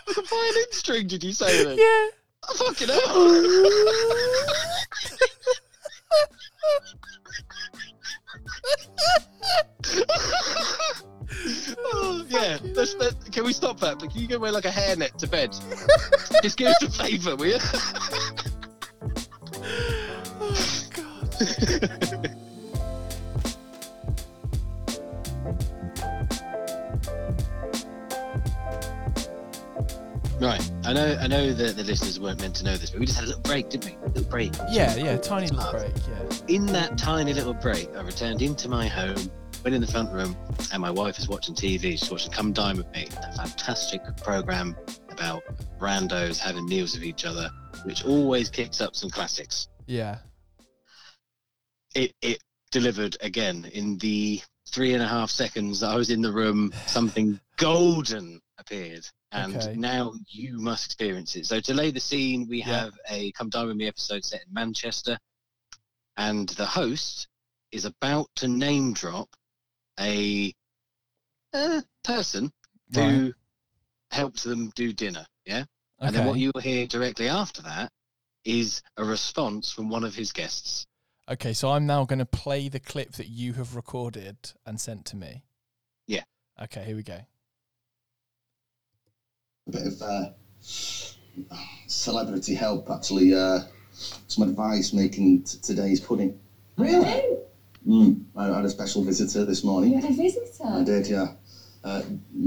[0.06, 1.76] Like a violin string, did you say that?
[1.78, 2.08] Yeah.
[2.48, 3.00] Oh, fucking hell.
[11.84, 13.98] Oh, yeah, let's, let, can we stop that?
[13.98, 15.56] Can you go wear like a hairnet to bed?
[16.42, 17.58] Just give us a favour, will you?
[20.42, 22.36] Oh god.
[30.40, 33.04] Right, I know, I know that the listeners weren't meant to know this, but we
[33.04, 33.98] just had a little break, didn't we?
[34.02, 34.54] A little break.
[34.70, 35.92] Yeah, yeah, tiny little break.
[36.08, 36.54] Yeah.
[36.56, 39.30] In that tiny little break, I returned into my home,
[39.62, 40.36] went in the front room,
[40.72, 41.92] and my wife is watching TV.
[41.98, 44.76] She's watching Come Dine with Me, a fantastic program
[45.10, 45.42] about
[45.78, 47.50] randos having meals with each other,
[47.84, 49.68] which always kicks up some classics.
[49.86, 50.18] Yeah.
[51.94, 52.38] It it
[52.70, 56.72] delivered again in the three and a half seconds that I was in the room.
[56.86, 59.74] Something golden appeared, and Okay.
[59.76, 61.46] now you must experience it.
[61.46, 62.66] So to lay the scene, we Yeah.
[62.82, 65.18] have a Come Dine with Me episode set in Manchester,
[66.16, 67.26] and the host
[67.72, 69.28] is about to name drop
[70.00, 70.52] a
[71.52, 72.50] uh, person
[72.92, 73.10] Right.
[73.10, 73.32] who
[74.10, 75.24] helped them do dinner.
[75.44, 75.64] Yeah.
[76.00, 77.92] And then what you'll hear directly after that
[78.44, 80.86] is a response from one of his guests.
[81.30, 84.36] Okay, so I'm now going to play the clip that you have recorded
[84.66, 85.44] and sent to me.
[86.08, 86.22] Yeah.
[86.60, 87.20] Okay, here we go.
[89.68, 90.30] a bit of uh,
[91.86, 93.34] celebrity help, actually.
[93.34, 93.60] Uh,
[93.92, 96.40] some advice making t- today's pudding.
[96.76, 97.22] Really?
[97.86, 99.90] Mm, I had a special visitor this morning.
[99.92, 100.84] You had a I visitor?
[100.84, 101.32] did, yeah.
[101.82, 102.02] Uh,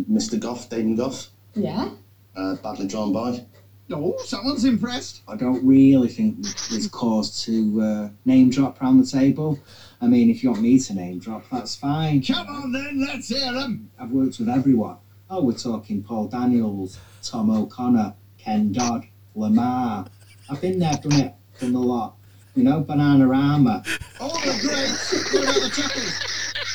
[0.09, 0.39] Mr.
[0.39, 1.89] Gough, Damon Gough, Yeah.
[2.35, 3.43] uh, Badly Drawn Boy.
[3.91, 5.21] Oh, someone's impressed.
[5.27, 9.59] I don't really think there's cause to uh, name drop round the table.
[10.01, 12.21] I mean, if you want me to name drop, that's fine.
[12.23, 13.89] Come on then, let's hear them.
[13.99, 14.97] I've worked with everyone.
[15.29, 20.05] Oh, we're talking Paul Daniels, Tom O'Connor, Ken Dodd, Lamar.
[20.49, 22.15] I've been there, done it, done the lot.
[22.55, 23.85] You know, Bananarama.
[24.21, 25.33] All the greats.
[25.33, 26.19] What about the chuckles?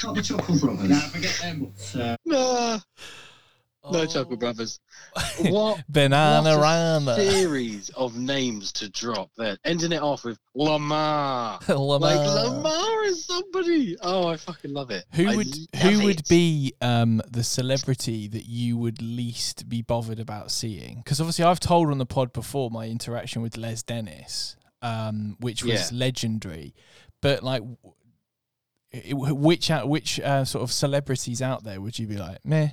[0.04, 0.88] Not the Chuckle Brothers.
[0.90, 1.72] Nah, forget them.
[1.92, 2.78] But, uh, No,
[3.90, 4.06] no Oh.
[4.06, 4.80] Chuckle Brothers.
[5.40, 7.16] What Banana What a Rama.
[7.16, 11.58] series of names to drop there, ending it off with Lamar.
[11.68, 11.98] Lamar.
[11.98, 13.96] Like Lamar is somebody.
[14.02, 15.04] Oh, I fucking love it.
[15.14, 19.82] Who I would love who would be um, the celebrity that you would least be
[19.82, 20.96] bothered about seeing?
[20.96, 25.62] Because obviously, I've told on the pod before my interaction with Les Dennis, um, which
[25.64, 25.98] was Yeah.
[25.98, 26.74] legendary.
[27.20, 27.62] But like,
[28.90, 32.70] it- which out which uh, sort of celebrities out there would you be like, meh?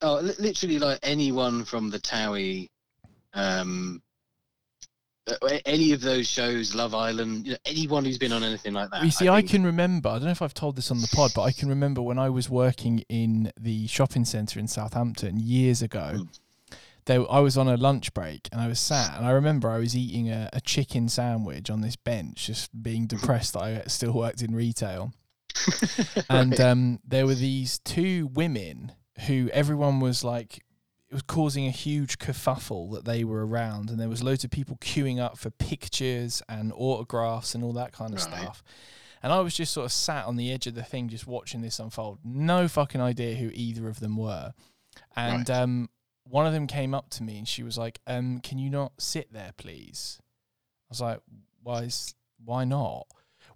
[0.00, 2.68] Oh, li- literally like anyone from the Towie,
[3.34, 4.00] um,
[5.26, 8.90] uh, any of those shows, Love Island, you know, anyone who's been on anything like
[8.90, 9.04] that.
[9.04, 10.08] You see, I, think- can remember.
[10.08, 12.18] I don't know if I've told this on the pod, but I can remember when
[12.18, 16.12] I was working in the shopping centre in Southampton years ago.
[16.14, 16.38] Mm.
[17.08, 19.78] There, I was on a lunch break and I was sat, and I remember I
[19.78, 24.12] was eating a, a chicken sandwich on this bench, just being depressed that I still
[24.12, 25.12] worked in retail.
[26.30, 28.92] And um, there were these two women
[29.26, 30.58] who everyone was like,
[31.10, 34.50] it was causing a huge kerfuffle that they were around, and there was loads of
[34.50, 38.40] people queuing up for pictures and autographs and all that kind of Right.
[38.40, 38.62] stuff.
[39.22, 41.62] And I was just sort of sat on the edge of the thing, just watching
[41.62, 42.18] this unfold.
[42.22, 44.52] No fucking idea who either of them were.
[45.16, 45.50] And Right.
[45.50, 45.88] um,
[46.28, 48.92] one of them came up to me and she was like, um, "Can you not
[48.98, 51.20] sit there, please?" I was like,
[51.62, 51.82] "Why?
[51.84, 52.14] Is,
[52.44, 53.06] why not?"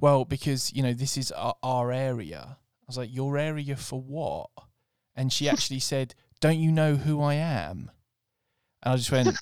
[0.00, 2.56] Well, because you know this is our, our area.
[2.58, 4.50] I was like, "Your area for what?"
[5.14, 7.90] and she actually said, "Don't you know who I am?"
[8.82, 9.36] And I just went,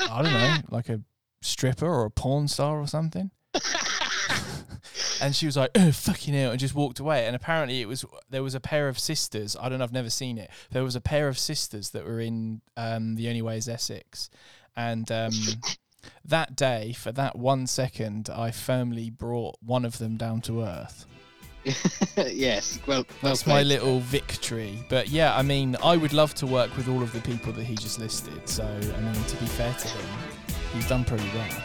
[0.00, 1.00] "I don't know, like a
[1.42, 3.30] stripper or a porn star or something."
[5.20, 7.26] and she was like, oh, "Fucking hell!" and just walked away.
[7.26, 9.56] And apparently, it was there was a pair of sisters.
[9.60, 9.84] I don't know.
[9.84, 10.50] I've never seen it.
[10.70, 14.30] There was a pair of sisters that were in um, the Only Way is Essex,
[14.76, 15.32] and um,
[16.24, 21.06] that day, for that one second, I firmly brought one of them down to earth.
[22.16, 22.78] yes.
[22.86, 24.84] Well, well That's my little victory.
[24.88, 27.64] But yeah, I mean, I would love to work with all of the people that
[27.64, 28.48] he just listed.
[28.48, 30.06] So, I mean, to be fair to him,
[30.74, 31.64] he's done pretty well.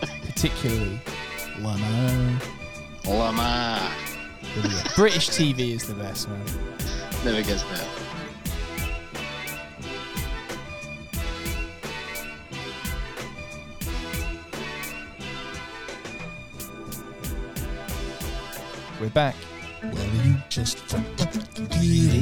[0.26, 1.00] Particularly
[1.60, 2.38] Lamo.
[3.06, 3.80] Lamar.
[4.96, 6.40] British TV is the best, man.
[7.24, 7.88] Never gets better.
[19.00, 19.34] We're back.
[21.70, 22.14] Hey.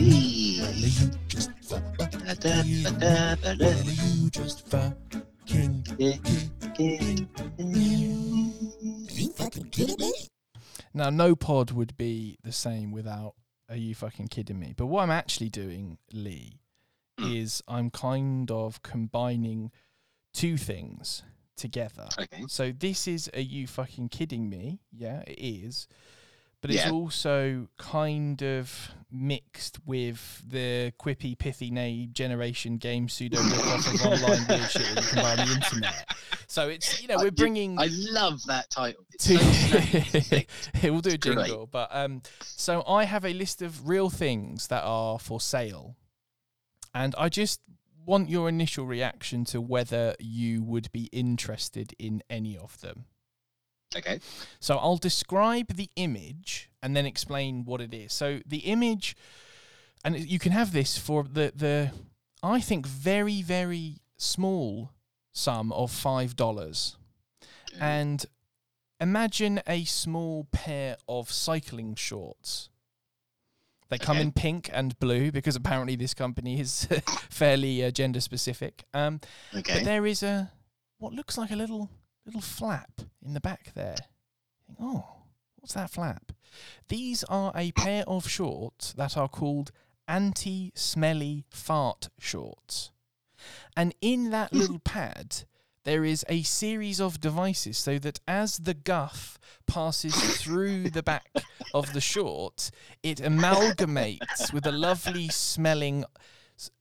[2.35, 3.69] Da-da-ba-da-ba-da.
[5.99, 6.17] Yeah,
[6.79, 7.22] yeah.
[11.03, 13.35] Now, no pod would be the same without
[13.69, 14.73] Are You Fucking Kidding Me?
[14.77, 16.61] But what I'm actually doing, Lee,
[17.19, 17.37] Mm.
[17.37, 19.73] is I'm kind of combining
[20.33, 21.25] two things
[21.57, 22.09] together.
[22.17, 22.45] Okay.
[22.47, 24.79] So this is Are You Fucking Kidding Me?
[24.93, 25.89] Yeah, it is.
[26.63, 26.91] But it's Yeah.
[26.93, 34.47] also kind of mixed with the quippy, pithy, nay generation game pseudo rip-off of online
[34.47, 36.09] bullshit that you can buy on the internet.
[36.47, 39.05] So it's, you know, we're bringing I love that title.
[39.13, 39.81] It's to so
[40.21, 40.47] snappy.
[40.91, 44.83] we'll do a jingle but um so i have a list of real things that
[44.85, 45.97] are for sale
[46.95, 47.61] and i just
[48.05, 53.05] want your initial reaction to whether you would be interested in any of them
[53.97, 54.21] okay.
[54.61, 59.17] so i'll describe the image and then explain what it is so the image
[60.05, 61.91] and you can have this for the the
[62.43, 64.91] i think very very small
[65.33, 66.97] sum of five dollars
[67.81, 68.27] and
[69.01, 72.69] imagine a small pair of cycling shorts.
[73.89, 74.27] They come Okay.
[74.27, 76.87] in pink and blue because apparently this company is
[77.31, 78.85] fairly uh, gender specific.
[78.93, 79.21] Um,
[79.55, 79.75] Okay.
[79.75, 80.53] But there is a
[80.99, 81.89] what looks like a little
[82.25, 83.97] little flap in the back there.
[84.67, 85.05] Think, Oh,
[85.57, 86.33] what's that flap?
[86.89, 89.71] These are a pair of shorts that are called
[90.09, 92.91] anti-smelly fart shorts.
[93.77, 95.45] And in that little pad,
[95.85, 101.31] there is a series of devices so that as the guff passes through the back
[101.75, 102.71] of the short,
[103.03, 106.05] it amalgamates with a lovely smelling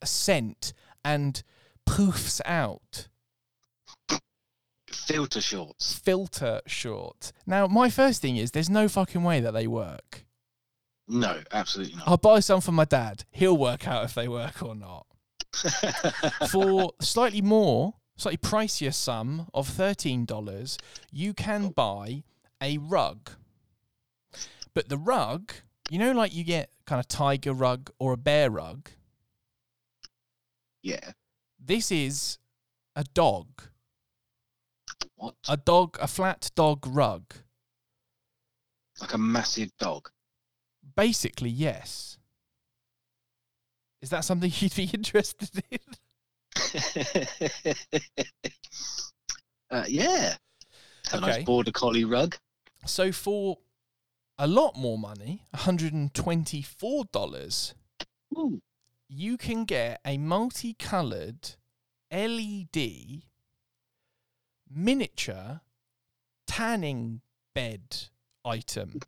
[0.03, 0.73] scent
[1.03, 1.41] and
[1.87, 3.07] poofs out
[4.95, 5.93] Filter shorts.
[5.93, 7.31] filter short.
[7.45, 10.25] Now, my first thing is there's no fucking way that they work.
[11.07, 12.07] No, absolutely not.
[12.07, 13.25] I'll buy some for my dad.
[13.31, 15.05] He'll work out if they work or not.
[16.49, 20.77] For slightly more, slightly pricier sum of $13,
[21.11, 22.23] you can buy
[22.61, 23.31] a rug.
[24.73, 25.51] But the rug,
[25.89, 28.89] you know, like you get kind of tiger rug or a bear rug.
[30.81, 31.11] yeah.
[31.63, 32.37] This is
[32.95, 33.63] a dog.
[35.21, 35.35] What?
[35.47, 37.31] A dog, a flat dog rug.
[38.99, 40.09] Like a massive dog.
[40.95, 42.17] Basically, yes.
[44.01, 45.77] Is that something you'd be interested in?
[49.69, 50.33] uh, yeah.
[51.13, 51.25] A Okay.
[51.27, 52.35] nice border collie rug.
[52.87, 53.59] So for
[54.39, 57.73] a lot more money, $124,
[58.35, 58.59] Ooh.
[59.07, 61.49] you can get a multicolored
[62.11, 63.21] LED
[64.73, 65.61] miniature
[66.47, 67.21] tanning
[67.53, 67.81] bed
[68.45, 68.99] item.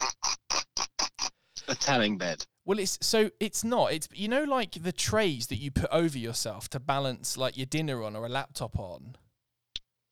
[1.68, 2.46] A tanning bed.
[2.66, 3.94] Well, it's so it's not.
[3.94, 7.66] It's you know like the trays that you put over yourself to balance like your
[7.66, 9.16] dinner on or a laptop on.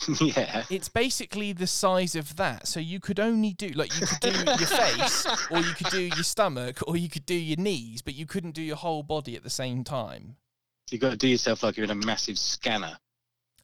[0.21, 0.63] yeah.
[0.69, 2.67] It's basically the size of that.
[2.67, 6.01] So you could only do like you could do your face or you could do
[6.01, 9.35] your stomach or you could do your knees, but you couldn't do your whole body
[9.35, 10.35] at the same time.
[10.89, 12.97] You've got to do yourself like you're in a massive scanner,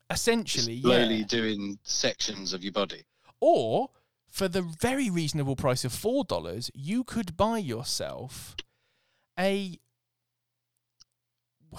[0.10, 1.26] Essentially, slowly yeah.
[1.26, 3.04] doing sections of your body.
[3.40, 3.90] Or
[4.30, 8.56] for the very reasonable price of four dollars, you could buy yourself
[9.38, 9.78] a.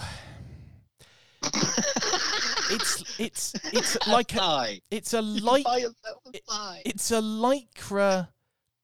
[2.70, 6.42] It's it's it's like a, it's a light buy yourself a it-
[6.84, 8.28] it's a lycra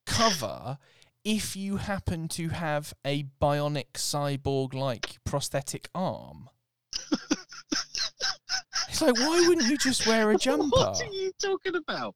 [0.06, 0.78] cover
[1.22, 6.48] if you happen to have a bionic cyborg like prosthetic arm.
[8.88, 10.76] it's like why wouldn't you just wear a jumper?
[10.76, 12.14] What are you talking about?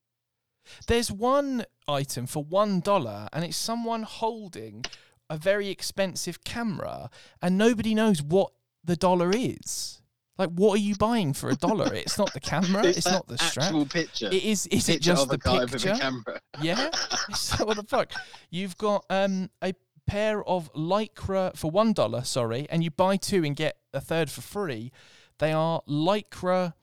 [0.86, 4.84] There's one item for one dollar, and it's someone holding
[5.30, 7.10] a very expensive camera
[7.42, 8.50] and nobody knows what
[8.84, 10.00] the dollar is.
[10.38, 11.92] Like, what are you buying for a dollar?
[11.92, 12.86] It's not the camera.
[12.86, 13.66] It's, not the strap.
[13.66, 14.28] actual picture.
[14.28, 14.66] It is.
[14.68, 15.92] Is it just the a guy with picture?
[15.92, 16.40] a camera.
[16.60, 16.90] Yeah.
[17.34, 18.12] so what the fuck?
[18.50, 19.74] You've got um a
[20.06, 24.30] pair of lycra for one dollar, sorry, and you buy two and get a third
[24.30, 24.92] for free.
[25.38, 26.74] They are lycra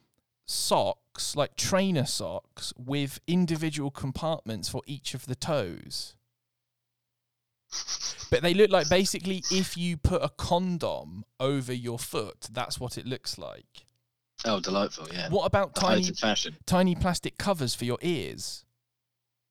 [0.44, 6.14] socks, like trainer socks, with individual compartments for each of the toes.
[8.30, 12.96] But they look like basically if you put a condom over your foot, that's what
[12.96, 13.86] it looks like.
[14.44, 15.08] Oh, delightful!
[15.12, 15.28] Yeah.
[15.30, 16.56] What about tiny fashion.
[16.66, 18.64] tiny plastic covers for your ears?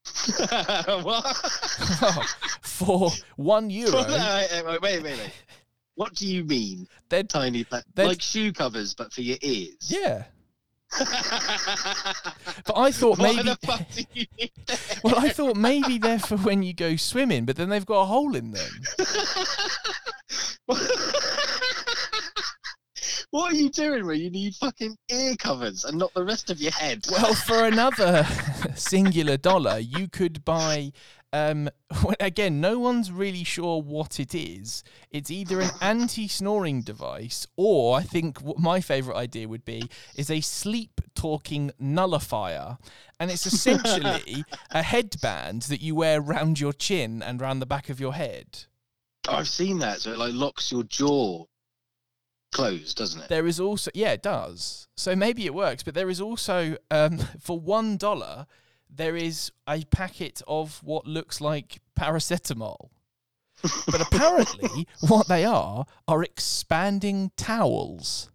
[0.37, 1.35] what?
[2.61, 5.31] for one euro, wait, wait, wait.
[5.95, 9.75] What do you mean, they're tiny, They're- like shoe covers, but for your ears?
[9.87, 10.25] yeah.
[12.65, 13.43] But I thought maybe.
[13.43, 14.51] the fuck do you need?
[15.03, 18.05] Well, I thought maybe they're for when you go swimming, but then they've got a
[18.05, 18.69] hole in them.
[23.31, 26.59] what are you doing where you need fucking ear covers and not the rest of
[26.61, 27.05] your head?
[27.11, 28.25] Well, for another
[28.75, 30.91] singular dollar, you could buy.
[31.35, 31.69] Um,
[32.21, 34.83] again, no one's really sure what it is.
[35.11, 40.29] It's either an anti-snoring device, or I think what my favorite idea would be is
[40.29, 42.77] a sleep-talking nullifier,
[43.19, 47.89] and it's essentially a headband that you wear round your chin and round the back
[47.89, 48.63] of your head.
[49.27, 51.45] I've seen that, so it like locks your jaw
[52.53, 53.29] closed, doesn't it?
[53.29, 54.87] There is also yeah, it does.
[54.95, 58.45] So maybe it works, but there is also um, for one dollar
[58.95, 62.89] there is a packet of what looks like paracetamol.
[63.87, 68.31] But apparently, what they are are expanding towels.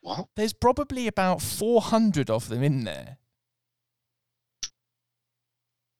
[0.00, 0.28] What?
[0.34, 3.18] There's probably about 400 of them in there.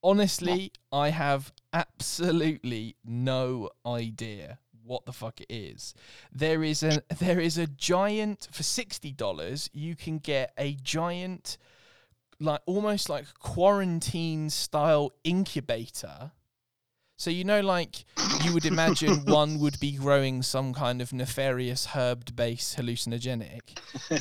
[0.03, 5.95] Honestly, I have absolutely no idea what the fuck it is.
[6.33, 9.71] There is a there is a giant for sixty dollars.
[9.73, 11.59] You can get a giant,
[12.41, 16.32] like almost like quarantine style incubator.
[17.16, 18.07] So you know, like
[18.45, 23.61] you would imagine one would be growing some kind of nefarious herb based hallucinogenic.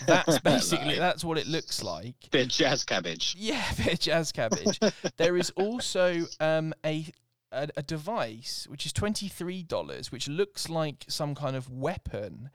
[0.05, 2.15] That's basically Like, that's what it looks like.
[2.29, 3.35] bit of jazz cabbage.
[3.37, 4.79] Yeah, bit of jazz cabbage.
[5.15, 7.05] there is also um, a,
[7.53, 12.49] a a device which is twenty three dollars, which looks like some kind of weapon,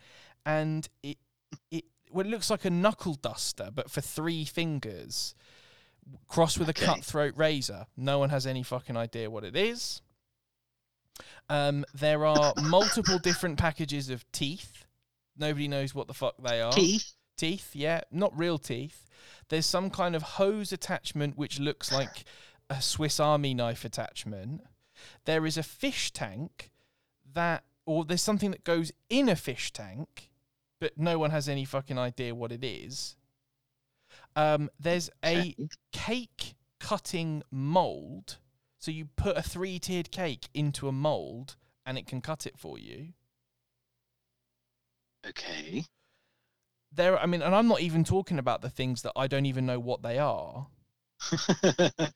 [0.45, 1.17] and it
[1.71, 5.35] it well, it looks like a knuckle duster, but for three fingers,
[6.29, 6.83] crossed with Okay.
[6.85, 7.87] a cutthroat razor.
[7.97, 10.01] No one has any fucking idea what it is.
[11.49, 14.87] Um, there are multiple different packages of teeth.
[15.37, 17.13] Nobody knows what the fuck they are Teeth.
[17.37, 19.09] teeth yeah not real teeth
[19.49, 22.25] there's some kind of hose attachment which looks like
[22.71, 24.61] a swiss army knife attachment
[25.25, 26.71] there is a fish tank
[27.33, 30.31] that or there's something that goes in a fish tank
[30.81, 33.17] but no one has any fucking idea what it is
[34.37, 35.55] um, there's a
[35.93, 38.39] cake cutting mold.
[38.79, 41.57] So you put a three tiered cake into a mold
[41.87, 43.15] and it can cut it for you.
[45.27, 45.87] Okay.
[46.93, 49.65] there i mean and i'm not even talking about the things that i don't even
[49.65, 50.67] know what they are.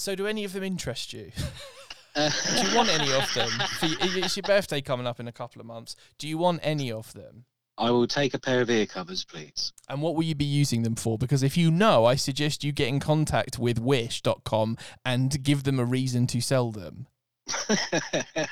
[0.00, 1.30] So do any of them interest you?
[2.16, 3.50] Do you want any of them?
[3.78, 5.94] For it's your birthday coming up in a couple of months.
[6.16, 7.44] Do you want any of them
[7.80, 9.72] I will take a pair of ear covers, please.
[9.88, 12.70] and what will you be using them for because if you know i suggest you
[12.72, 17.06] get in contact with wish.com and give them a reason to sell them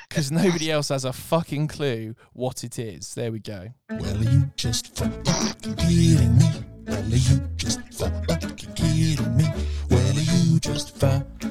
[0.09, 4.23] because nobody else has a fucking clue what it is there we go Well, are
[4.31, 6.49] you just fucking kidding me?
[6.85, 9.45] Well, are you just fucking kidding me?
[9.89, 11.48] Well, are you just fucking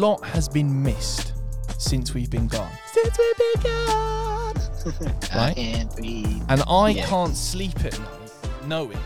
[0.00, 1.34] lot has been missed
[1.78, 2.72] since we've been gone.
[2.92, 4.56] Since we've been gone.
[5.32, 5.56] I Right.
[5.56, 6.42] can't breathe.
[6.48, 7.06] And I Yeah.
[7.06, 8.98] can't sleep at night knowing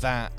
[0.00, 0.32] that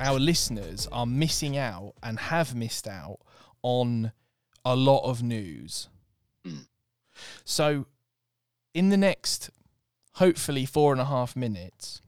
[0.00, 3.18] our listeners are missing out and have missed out
[3.62, 4.12] on
[4.64, 5.88] a lot of news.
[6.46, 6.66] Mm.
[7.44, 7.86] So,
[8.74, 9.50] in the next,
[10.14, 12.00] hopefully, four and a half minutes,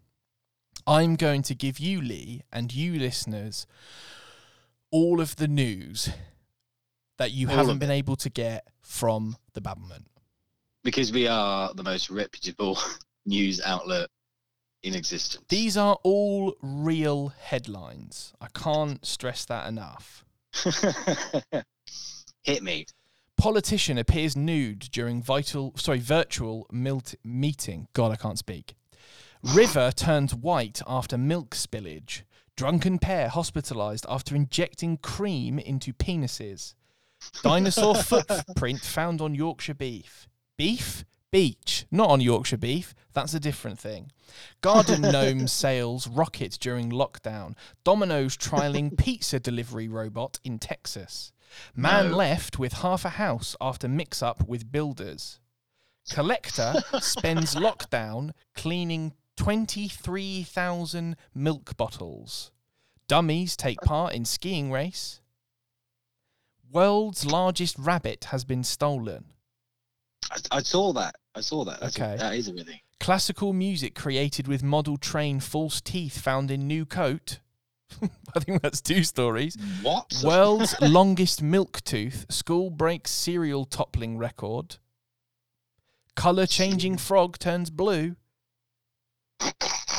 [0.86, 3.66] I'm going to give you, Lee, and you listeners,
[4.96, 6.08] all of the news
[7.18, 10.06] that you All haven't been able to get from the Babblement.
[10.84, 12.78] Because we are the most reputable
[13.26, 14.08] news outlet
[14.82, 15.44] in existence.
[15.50, 18.32] These are all real headlines.
[18.40, 20.24] I can't stress that enough.
[22.42, 22.86] Hit me.
[23.36, 27.88] Politician appears nude during vital, sorry, virtual meeting.
[27.92, 28.76] God, I can't speak.
[29.42, 32.22] River turns white after milk spillage.
[32.56, 36.74] Drunken pair hospitalized after injecting cream into penises.
[37.42, 40.26] Dinosaur footprint found on Yorkshire beef.
[40.56, 41.04] Beef?
[41.30, 41.84] Beach.
[41.90, 42.94] Not on Yorkshire beef.
[43.12, 44.10] That's a different thing.
[44.62, 47.56] Garden gnome sales rocket during lockdown.
[47.84, 51.32] Domino's trialing pizza delivery robot in Texas.
[51.74, 52.16] Man No.
[52.16, 55.40] left with half a house after mix up with builders.
[56.10, 62.50] Collector spends lockdown cleaning 23,000 milk bottles.
[63.08, 65.20] Dummies take part in skiing race.
[66.72, 69.26] World's largest rabbit has been stolen.
[70.30, 71.14] I, I saw that.
[71.34, 71.80] I saw that.
[71.80, 72.14] That's Okay.
[72.14, 72.80] A, that is a thing.
[72.98, 77.38] Classical music created with model train false teeth found in new coat.
[78.02, 79.56] I think that's two stories.
[79.82, 80.12] What?
[80.24, 82.26] World's longest milk tooth.
[82.30, 84.78] School breaks cereal toppling record.
[86.16, 88.16] Color changing frog turns blue.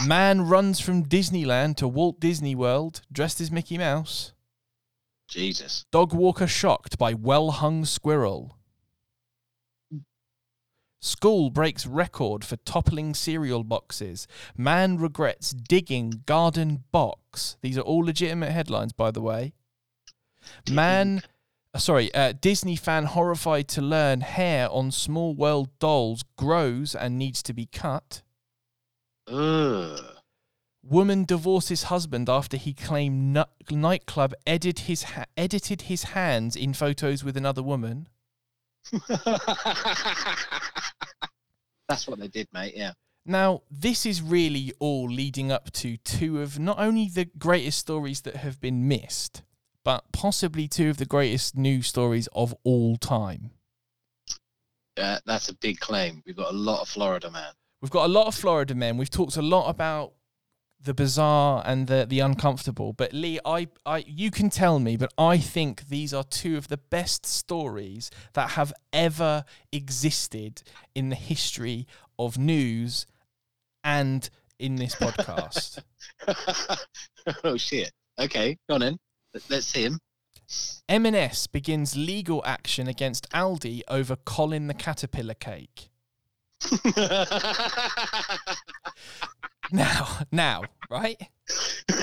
[0.05, 4.33] Man runs from Disneyland to Walt Disney World dressed as Mickey Mouse.
[5.27, 5.85] Jesus.
[5.91, 8.57] Dog walker shocked by well hung squirrel.
[10.99, 14.27] School breaks record for toppling cereal boxes.
[14.55, 17.57] Man regrets digging garden box.
[17.61, 19.53] These are all legitimate headlines, by the way.
[20.69, 21.21] Man,
[21.73, 27.17] uh, sorry, uh, Disney fan horrified to learn hair on Small World dolls grows and
[27.17, 28.21] needs to be cut.
[29.27, 29.99] Ugh.
[30.83, 36.73] Woman divorces husband after he claimed nu- nightclub edit his ha- edited his hands in
[36.73, 38.07] photos with another woman.
[41.89, 42.73] That's what they did, mate.
[42.75, 42.93] Yeah.
[43.25, 48.21] Now, this is really all leading up to two of not only the greatest stories
[48.21, 49.41] that have been missed,
[49.83, 53.51] but possibly two of the greatest news stories of all time.
[54.95, 56.23] Uh, that's a big claim.
[56.25, 57.51] We've got a lot of Florida man.
[57.81, 58.97] We've got a lot of Florida men.
[58.97, 60.13] We've talked a lot about
[60.79, 62.93] the bizarre and the the uncomfortable.
[62.93, 66.67] But Lee, I, I you can tell me, but I think these are two of
[66.67, 70.63] the best stories that have ever existed
[70.95, 71.87] in the history
[72.19, 73.05] of news
[73.83, 75.79] and in this podcast.
[77.43, 77.91] oh shit.
[78.19, 78.97] Okay, go on in.
[79.33, 79.99] Let- Let's see him.
[80.87, 85.89] M&S begins legal action against Aldi over Colin the Caterpillar cake.
[89.69, 91.17] Now, now, right?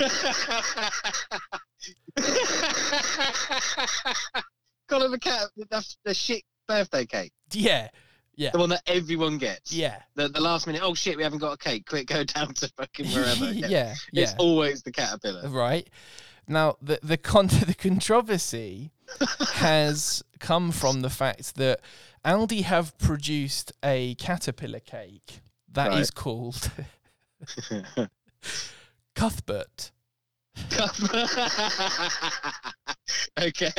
[4.88, 5.48] Colin the cat.
[5.70, 7.32] That's the shit birthday cake.
[7.52, 7.88] Yeah,
[8.36, 9.72] yeah, The one that everyone gets.
[9.72, 10.82] yeah, The, the last minute.
[10.84, 11.86] Oh shit, we haven't got a cake.
[11.88, 13.46] Quick, go down to fucking wherever.
[13.52, 13.94] yeah, Yeah.
[14.12, 14.22] yeah.
[14.24, 15.48] It's always the caterpillar.
[15.48, 15.88] right?
[16.46, 18.92] Now the the con- the controversy
[19.54, 21.80] has come from the fact that
[22.22, 25.40] Aldi have produced a caterpillar cake
[25.72, 26.14] that is Right.
[26.14, 26.70] called
[29.14, 29.90] Cuthbert.
[33.40, 33.72] okay.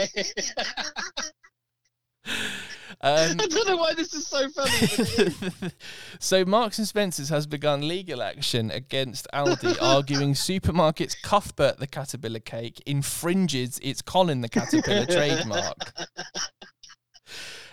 [3.02, 5.72] Um, I don't know why this is so funny.
[6.20, 12.40] so Marks and Spencers has begun legal action against Aldi, arguing supermarkets Cuthbert the caterpillar
[12.40, 15.94] cake infringes its Colin the caterpillar trademark.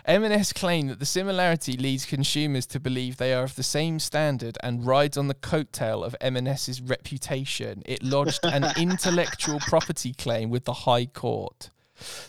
[0.04, 4.58] M&S claim that the similarity leads consumers to believe they are of the same standard
[4.62, 7.82] and rides on the coattail of M&S's reputation.
[7.86, 11.70] It lodged an intellectual property claim with the High Court.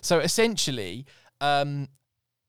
[0.02, 1.08] So essentially,
[1.42, 1.88] um,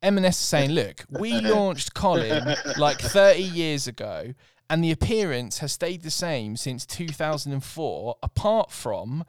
[0.05, 4.35] M&S is saying, look, we launched Colin like 30 years ago,
[4.69, 9.25] and the appearance has stayed the same since 2004, apart from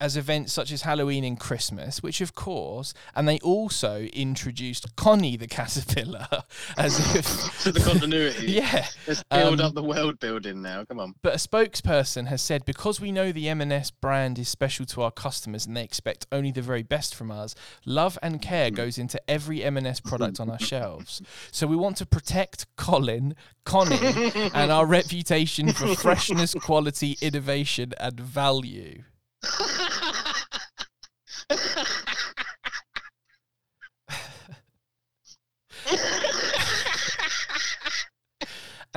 [0.00, 5.36] as events such as Halloween and Christmas, which of course, and they also introduced Connie
[5.36, 6.26] the caterpillar
[6.76, 8.46] as if to the continuity.
[8.52, 8.86] yeah.
[9.06, 10.84] Let's build Um, up the world building now.
[10.84, 11.14] Come on.
[11.22, 15.10] But a spokesperson has said because we know the M&S brand is special to our
[15.10, 19.20] customers and they expect only the very best from us, love and care goes into
[19.30, 21.22] every M&S product on our shelves.
[21.50, 23.34] So we want to protect Colin,
[23.64, 29.02] Connie, and our reputation for freshness, quality, innovation, and value.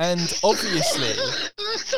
[0.00, 1.12] And obviously,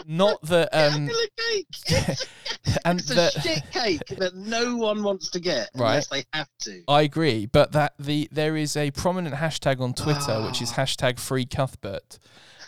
[0.08, 1.66] not that um, cake.
[2.84, 6.48] and It's a the, shit cake that no one wants to get unless they have
[6.62, 6.82] to.
[6.88, 10.82] I agree, but that the there is a prominent hashtag on Twitter which is Ah.
[10.82, 12.18] hashtag Free Cuthbert,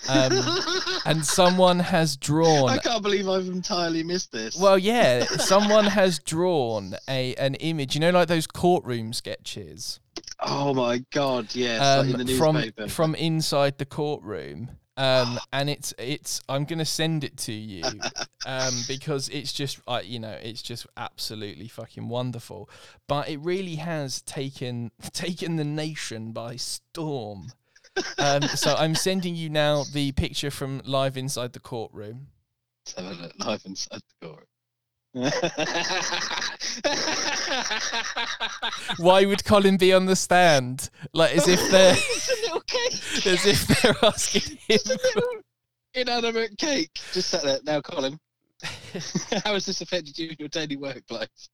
[0.09, 0.59] um,
[1.07, 2.71] and someone has drawn.
[2.71, 4.57] I can't believe I've entirely missed this.
[4.57, 7.95] Well, yeah, someone has drawn a an image.
[7.95, 10.01] You know, like those courtroom sketches
[10.41, 14.71] oh my god, yes, like in um, the from from inside the courtroom.
[14.97, 17.83] Um, and it's it's I'm gonna send it to you
[18.47, 22.71] um, because it's just uh, you know it's just absolutely fucking wonderful.
[23.09, 27.53] But it really has taken taken the nation by storm.
[28.19, 32.29] Um, so I'm sending you now the picture from live inside the courtroom.
[32.87, 34.47] Let's have a look live inside the court.
[38.99, 40.91] Why would Colin be on the stand?
[41.13, 42.93] Like as if they're it's a little cake.
[43.27, 44.59] as if they're asking him.
[44.69, 45.41] It's a little
[45.95, 46.91] inanimate cake.
[47.13, 47.61] Just sat there.
[47.63, 48.19] Now, Colin,
[49.45, 51.49] how has this affected you in your daily workplace?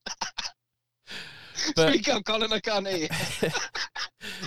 [1.75, 2.51] But- Speak up, Colin.
[2.53, 3.07] I can't hear.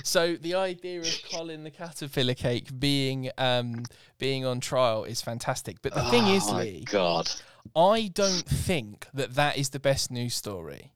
[0.02, 3.84] so the idea of Colin the caterpillar cake being um
[4.18, 5.78] being on trial is fantastic.
[5.82, 7.30] But the thing is, oh Lee, God.
[7.74, 10.92] I don't think that that is the best news story.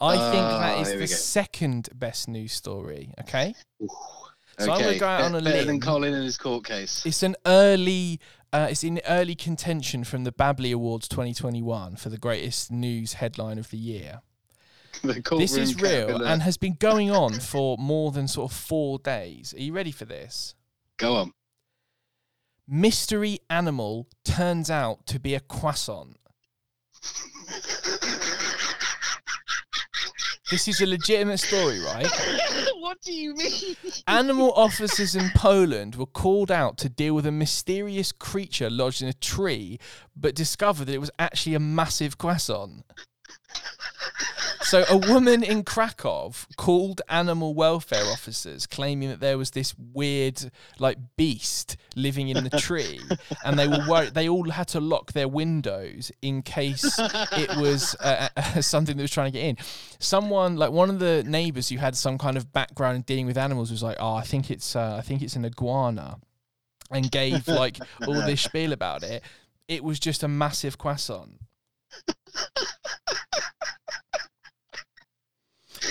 [0.00, 1.06] I think that Oh, is the go.
[1.06, 3.12] second best news story.
[3.20, 3.88] Okay, Ooh.
[4.58, 5.80] So I'm gonna go out on a better than.
[5.80, 7.04] Colin in his court case.
[7.04, 8.20] it's an early.
[8.52, 13.58] Uh, it's in early contention from the Babley Awards 2021 for the greatest news headline
[13.58, 14.22] of the year.
[15.02, 18.98] The This is real and has been going on for more than sort of four
[18.98, 19.54] days.
[19.54, 20.54] Are you ready for this?
[20.96, 21.32] Go on.
[22.66, 26.16] mystery animal turns out to be a croissant.
[30.50, 32.06] This is a legitimate story, right?
[32.78, 33.76] what do you mean?
[34.06, 39.08] Animal officers in Poland were called out to deal with a mysterious creature lodged in
[39.08, 39.78] a tree,
[40.14, 42.84] but discovered that it was actually a massive croissant.
[44.74, 50.50] So, a woman in Krakow called animal welfare officers, claiming that there was this weird,
[50.80, 52.98] like, beast living in the tree,
[53.44, 54.14] and they were worried.
[54.14, 59.02] They all had to lock their windows in case it was uh, uh, something that
[59.04, 59.58] was trying to get in.
[60.00, 63.38] Someone, like one of the neighbors who had some kind of background in dealing with
[63.38, 66.18] animals, was like, "Oh, I think it's, uh, I think it's an iguana,"
[66.90, 69.22] and gave like all this spiel about it.
[69.68, 71.38] It was just a massive croissant.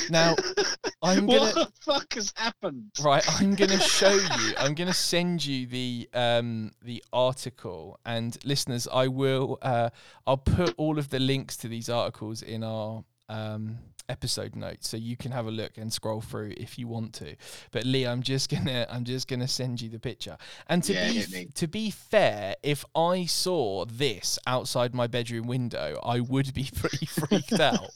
[0.10, 0.36] Now,
[1.01, 2.91] I'm gonna What the fuck has happened?
[3.04, 3.24] right.
[3.41, 4.54] I'm gonna show you.
[4.58, 9.58] I'm gonna send you the um the article, and listeners, I will.
[9.62, 9.89] Uh,
[10.28, 13.78] I'll put all of the links to these articles in our um
[14.10, 17.36] episode notes, so you can have a look and scroll through if you want to.
[17.72, 20.38] But Lee, I'm just gonna I'm just gonna send you the picture.
[20.68, 21.45] And to Yeah, be me.
[21.56, 27.06] to be fair, if I saw this outside my bedroom window, I would be pretty
[27.06, 27.89] freaked out.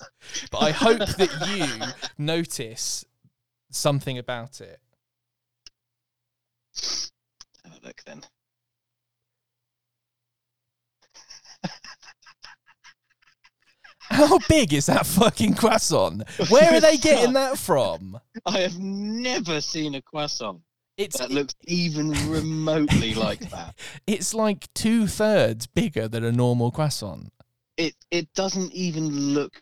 [0.51, 3.05] But I hope that you notice
[3.71, 4.79] something about it.
[7.63, 8.23] Have a look then.
[14.09, 16.23] How big is that fucking croissant?
[16.49, 18.19] Where are they getting that from?
[18.45, 20.61] I have never seen a croissant
[20.97, 23.75] It's that looks even remotely like that.
[24.07, 27.31] it's like two thirds bigger than a normal croissant.
[27.77, 29.61] It it doesn't even look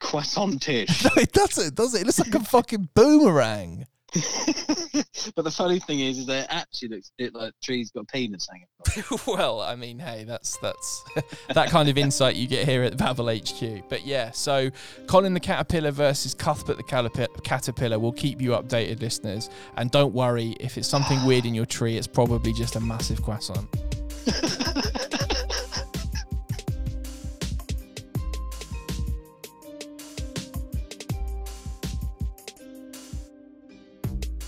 [0.00, 1.04] croissantish.
[1.16, 2.02] No, it doesn't, does it?
[2.02, 3.86] It looks like a fucking boomerang.
[5.34, 8.02] but the funny thing is, is that it actually looks a bit like trees got
[8.02, 9.18] a penis hanging.
[9.26, 11.04] well, I mean, hey, that's that's
[11.54, 13.88] that kind of insight you get here at Babel HQ.
[13.88, 14.70] But yeah, so
[15.06, 19.48] Colin the Caterpillar versus Cuthbert the Calip- Caterpillar will keep you updated, listeners.
[19.76, 23.22] And don't worry, if it's something weird in your tree, it's probably just a massive
[23.22, 23.68] croissant.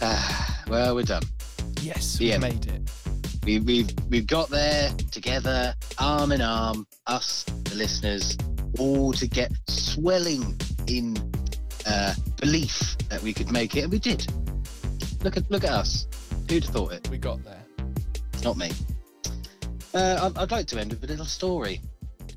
[0.68, 1.22] well, we're done.
[1.80, 2.42] Yes, The we end.
[2.42, 2.90] made it.
[3.44, 8.36] We, we've we've got there together, arm in arm, us, the listeners,
[8.78, 11.16] all to get swelling in
[11.86, 14.26] uh, belief that we could make it, and we did.
[15.22, 16.07] Look at look at us.
[16.48, 17.09] Who'd have thought it?
[17.11, 17.62] We got there.
[18.42, 18.70] Not me.
[19.94, 21.80] Uh, I'd, I'd like to end with a little story.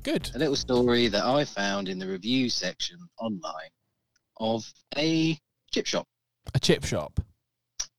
[0.02, 0.30] Good.
[0.34, 3.70] A little story that I found in the review section online
[4.38, 4.64] of
[4.96, 5.38] a
[5.72, 6.06] chip shop.
[6.54, 7.20] A chip shop.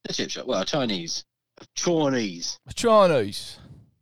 [0.08, 0.46] A chip shop.
[0.48, 1.26] Well, a Chinese.
[1.60, 2.60] A Chinese.
[2.68, 3.58] A Chinese.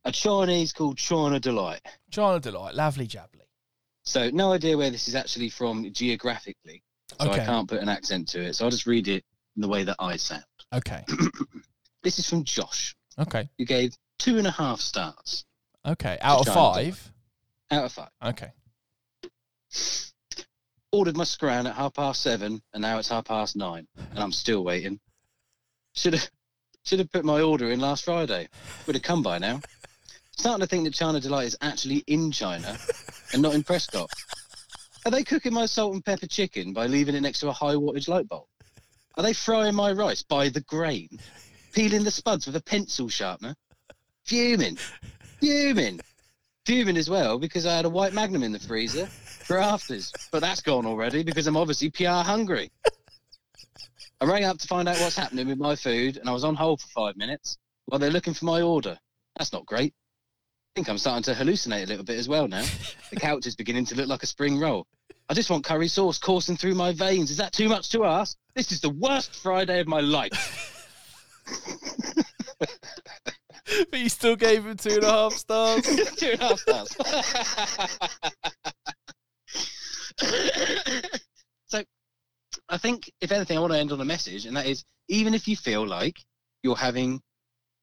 [0.05, 1.81] A Chinese called China Delight.
[2.11, 2.75] China Delight.
[2.75, 3.41] Lovely jubbly.
[4.03, 6.83] So no idea where this is actually from geographically.
[7.19, 7.41] So Okay.
[7.41, 8.53] I can't put an accent to it.
[8.55, 9.23] So I'll just read it
[9.55, 10.43] in the way that I sound.
[10.73, 11.03] Okay.
[12.03, 13.49] This is from Josh, Okay.
[13.57, 15.43] who gave two and a half stars.
[15.85, 16.17] Okay.
[16.21, 17.11] Out of five.
[17.69, 18.09] Out of five.
[18.23, 18.51] Okay.
[20.93, 24.31] Ordered my scran at half past seven, and now it's half past nine, and I'm
[24.31, 24.99] still waiting.
[25.97, 26.29] Should have
[26.83, 28.47] should have put my order in last Friday.
[28.85, 29.59] Would have come by now.
[30.37, 32.77] Starting to think that China Delight is actually in China
[33.33, 34.07] and not in Prescott.
[35.05, 37.73] Are they cooking my salt and pepper chicken by leaving it next to a high
[37.73, 38.45] wattage light bulb?
[39.15, 41.09] Are they frying my rice by the grain?
[41.73, 43.55] Peeling the spuds with a pencil sharpener?
[44.25, 44.77] Fuming.
[45.41, 45.99] Fuming.
[46.67, 50.13] Fuming as well because I had a white magnum in the freezer for afters.
[50.31, 52.69] But that's gone already because I'm obviously PR hungry.
[54.19, 56.55] I rang up to find out what's happening with my food and I was on
[56.55, 58.97] hold for five minutes while they're looking for my order.
[59.37, 59.93] That's not great.
[59.93, 62.65] I think I'm starting to hallucinate a little bit as well now.
[63.11, 64.87] The couch is beginning to look like a spring roll.
[65.29, 67.29] I just want curry sauce coursing through my veins.
[67.29, 68.35] Is that too much to ask?
[68.55, 70.73] This is the worst Friday of my life.
[73.91, 75.83] but you still gave him two and a half stars.
[76.15, 76.95] Two and a half stars.
[82.69, 85.33] I think, if anything, I want to end on a message, and that is even
[85.33, 86.19] if you feel like
[86.63, 87.21] you're having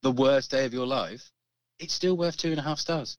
[0.03, 1.31] the worst day of your life,
[1.79, 3.17] it's still worth two and a half stars.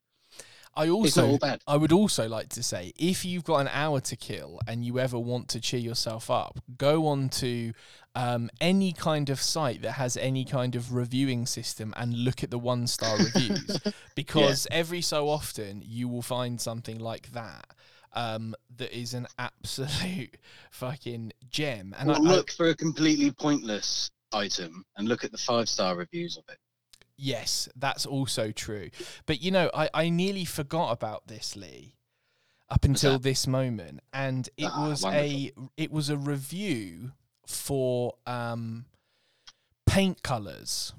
[0.77, 1.39] I also.
[1.67, 4.99] I would also like to say if you've got an hour to kill and you
[4.99, 7.71] ever want to cheer yourself up, go on to
[8.13, 12.51] um, any kind of site that has any kind of reviewing system and look at
[12.51, 13.79] the one star reviews
[14.15, 17.67] because every so often you will find something like that.
[18.15, 20.37] Um, that is an absolute
[20.71, 25.31] fucking gem, and Or I, I- look for a completely pointless item and look at
[25.31, 26.57] the five star reviews of it.
[27.17, 28.89] Yes, that's also true.
[29.25, 31.95] But you know, I, I nearly forgot about this, Lee,
[32.69, 37.11] up until this moment, and it Ah, was a it was a review
[37.47, 38.85] for um
[39.85, 40.93] paint colors.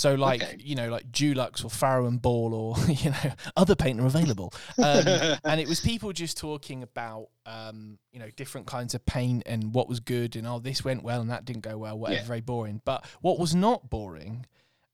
[0.00, 0.56] So like Okay.
[0.58, 4.50] you know like Dulux or Farrow and Ball or you know other paint are available,
[4.78, 5.04] um,
[5.44, 9.74] and it was people just talking about um, you know different kinds of paint and
[9.74, 12.26] what was good and oh this went well and that didn't go well whatever Yeah.
[12.26, 12.80] very boring.
[12.84, 14.46] But what was not boring,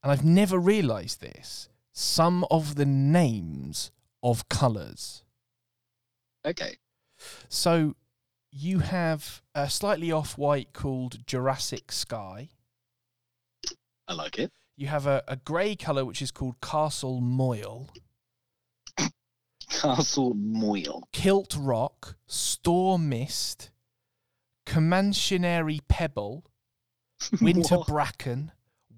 [0.03, 3.91] and I've never realised this, some of the names
[4.21, 5.23] of colours.
[6.45, 6.75] okay.
[7.47, 7.95] So
[8.51, 12.49] you have a slightly off white called Jurassic Sky.
[14.09, 14.51] I like it.
[14.77, 17.89] You have a, a grey colour which is called Castle Moil,
[19.69, 21.07] Castle Moil.
[21.11, 23.71] Kilt Rock, Storm Mist,
[24.67, 26.45] Comancinary Pebble,
[27.41, 27.79] Winter?
[27.87, 28.51] Bracken,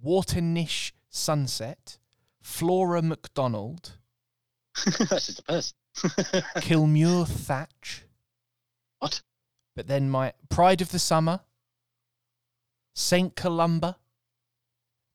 [0.05, 1.97] Waternish Sunset,
[2.41, 3.93] Flora MacDonald,
[4.85, 5.75] That's just a person.
[6.57, 8.03] Kilmuir Thatch.
[8.99, 9.21] What?
[9.75, 11.41] But then my Pride of the Summer,
[12.93, 13.97] Saint Columba.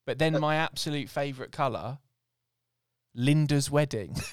[0.06, 1.98] But then my absolute favourite colour,
[3.14, 4.14] Linda's Wedding.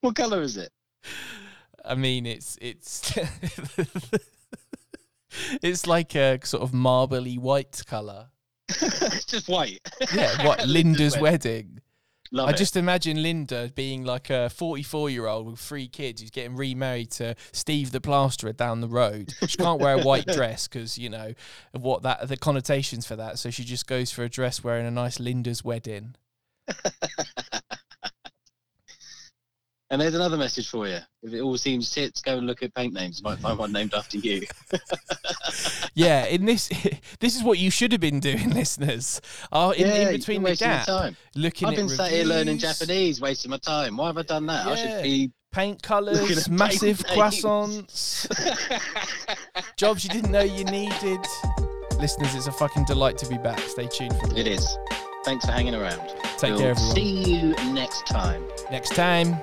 [0.00, 0.72] what colour is it?
[1.84, 3.16] I mean, it's it's
[5.62, 8.28] it's like a sort of marbly white colour.
[8.68, 9.80] it's just white.
[10.12, 11.80] Yeah, what Linda's wedding.
[12.34, 12.56] Love I it.
[12.56, 17.10] just imagine Linda being like a 44 year old with three kids who's getting remarried
[17.12, 19.34] to Steve the plasterer down the road.
[19.46, 21.34] She can't wear a white dress because, you know,
[21.74, 23.38] of what that, the connotations for that.
[23.38, 26.16] So she just goes for a dress wearing a nice Linda's wedding.
[29.92, 31.00] And there's another message for you.
[31.22, 33.20] If it all seems tits, go and look at paint names.
[33.20, 34.46] You might find one named after you.
[35.94, 36.70] Yeah, in this,
[37.20, 39.20] this is what you should have been doing, listeners.
[39.52, 41.14] Oh, in, yeah, in between the gap, time.
[41.34, 43.98] looking I've been sat here learning Japanese, wasting my time.
[43.98, 44.66] Why have I done that?
[44.66, 45.30] I should be.
[45.52, 48.26] paint colours, massive croissants,
[49.76, 51.20] jobs you didn't know you needed.
[51.98, 53.60] Listeners, it's a fucking delight to be back.
[53.60, 54.38] Stay tuned for more.
[54.38, 54.78] it is.
[55.26, 56.00] Thanks for hanging around.
[56.38, 56.94] Take We'll care, everyone.
[56.94, 58.42] See you next time.
[58.70, 59.36] Next time.